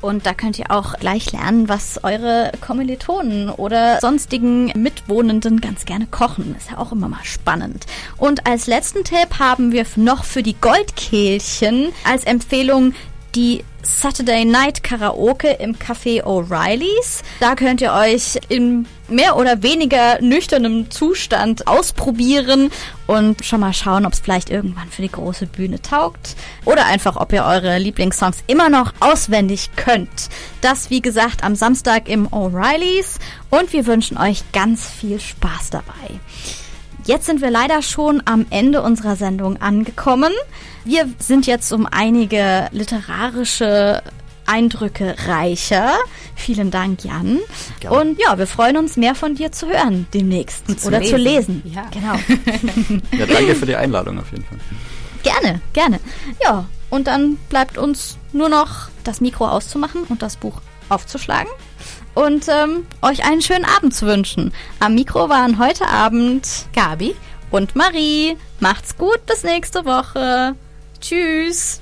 Und 0.00 0.24
da 0.24 0.32
könnt 0.32 0.58
ihr 0.58 0.70
auch 0.70 0.94
gleich 0.94 1.32
lernen, 1.32 1.68
was 1.68 2.02
eure 2.02 2.52
Kommilitonen 2.60 3.50
oder 3.50 4.00
sonstigen 4.00 4.72
Mitwohnenden 4.74 5.60
ganz 5.60 5.84
gerne 5.84 6.06
kochen. 6.06 6.54
Ist 6.56 6.70
ja 6.70 6.78
auch 6.78 6.92
immer 6.92 7.08
mal 7.08 7.24
spannend. 7.24 7.86
Und 8.16 8.46
als 8.46 8.66
letzten 8.66 9.04
Tipp 9.04 9.38
haben 9.38 9.72
wir 9.72 9.84
noch 9.96 10.24
für 10.24 10.42
die 10.42 10.54
Goldkehlchen 10.54 11.92
als 12.04 12.24
Empfehlung 12.24 12.94
die 13.34 13.64
Saturday 13.82 14.44
Night 14.44 14.82
Karaoke 14.82 15.48
im 15.48 15.76
Café 15.76 16.22
O'Reillys. 16.22 17.22
Da 17.40 17.54
könnt 17.54 17.80
ihr 17.80 17.92
euch 17.92 18.38
in 18.48 18.86
mehr 19.08 19.36
oder 19.36 19.62
weniger 19.62 20.20
nüchternem 20.20 20.90
Zustand 20.90 21.66
ausprobieren 21.66 22.70
und 23.06 23.44
schon 23.44 23.60
mal 23.60 23.72
schauen, 23.72 24.06
ob 24.06 24.12
es 24.12 24.20
vielleicht 24.20 24.50
irgendwann 24.50 24.88
für 24.88 25.02
die 25.02 25.10
große 25.10 25.46
Bühne 25.46 25.80
taugt 25.82 26.36
oder 26.64 26.86
einfach, 26.86 27.16
ob 27.16 27.32
ihr 27.32 27.44
eure 27.44 27.78
Lieblingssongs 27.78 28.38
immer 28.46 28.68
noch 28.68 28.92
auswendig 29.00 29.70
könnt. 29.76 30.28
Das, 30.60 30.90
wie 30.90 31.00
gesagt, 31.00 31.42
am 31.42 31.54
Samstag 31.54 32.08
im 32.08 32.28
O'Reillys 32.28 33.18
und 33.48 33.72
wir 33.72 33.86
wünschen 33.86 34.18
euch 34.18 34.44
ganz 34.52 34.88
viel 34.88 35.18
Spaß 35.18 35.70
dabei. 35.70 36.20
Jetzt 37.10 37.26
sind 37.26 37.40
wir 37.40 37.50
leider 37.50 37.82
schon 37.82 38.22
am 38.24 38.46
Ende 38.50 38.82
unserer 38.82 39.16
Sendung 39.16 39.60
angekommen. 39.60 40.32
Wir 40.84 41.08
sind 41.18 41.44
jetzt 41.44 41.72
um 41.72 41.88
einige 41.90 42.68
literarische 42.70 44.00
Eindrücke 44.46 45.16
reicher. 45.26 45.94
Vielen 46.36 46.70
Dank, 46.70 47.02
Jan. 47.02 47.40
Gerne. 47.80 48.00
Und 48.00 48.20
ja, 48.20 48.38
wir 48.38 48.46
freuen 48.46 48.76
uns, 48.76 48.96
mehr 48.96 49.16
von 49.16 49.34
dir 49.34 49.50
zu 49.50 49.66
hören 49.66 50.06
demnächst. 50.14 50.68
Zu 50.80 50.86
Oder 50.86 51.02
zu 51.02 51.16
lesen. 51.16 51.62
lesen. 51.64 51.74
Ja. 51.74 51.90
Genau. 51.90 53.00
Ja, 53.18 53.26
danke 53.26 53.56
für 53.56 53.66
die 53.66 53.74
Einladung 53.74 54.20
auf 54.20 54.30
jeden 54.30 54.44
Fall. 54.44 54.58
gerne, 55.24 55.60
gerne. 55.72 55.98
Ja, 56.44 56.66
und 56.90 57.08
dann 57.08 57.38
bleibt 57.48 57.76
uns 57.76 58.18
nur 58.32 58.48
noch 58.48 58.88
das 59.02 59.20
Mikro 59.20 59.48
auszumachen 59.48 60.04
und 60.04 60.22
das 60.22 60.36
Buch 60.36 60.60
aufzuschlagen. 60.88 61.50
Und 62.14 62.48
ähm, 62.48 62.86
euch 63.02 63.24
einen 63.24 63.42
schönen 63.42 63.64
Abend 63.64 63.94
zu 63.94 64.06
wünschen. 64.06 64.52
Am 64.80 64.94
Mikro 64.94 65.28
waren 65.28 65.58
heute 65.58 65.86
Abend 65.86 66.66
Gabi, 66.74 67.14
und 67.50 67.76
Marie. 67.76 68.36
Macht's 68.60 68.96
gut, 68.96 69.24
bis 69.26 69.42
nächste 69.44 69.84
Woche. 69.84 70.54
Tschüss. 71.00 71.80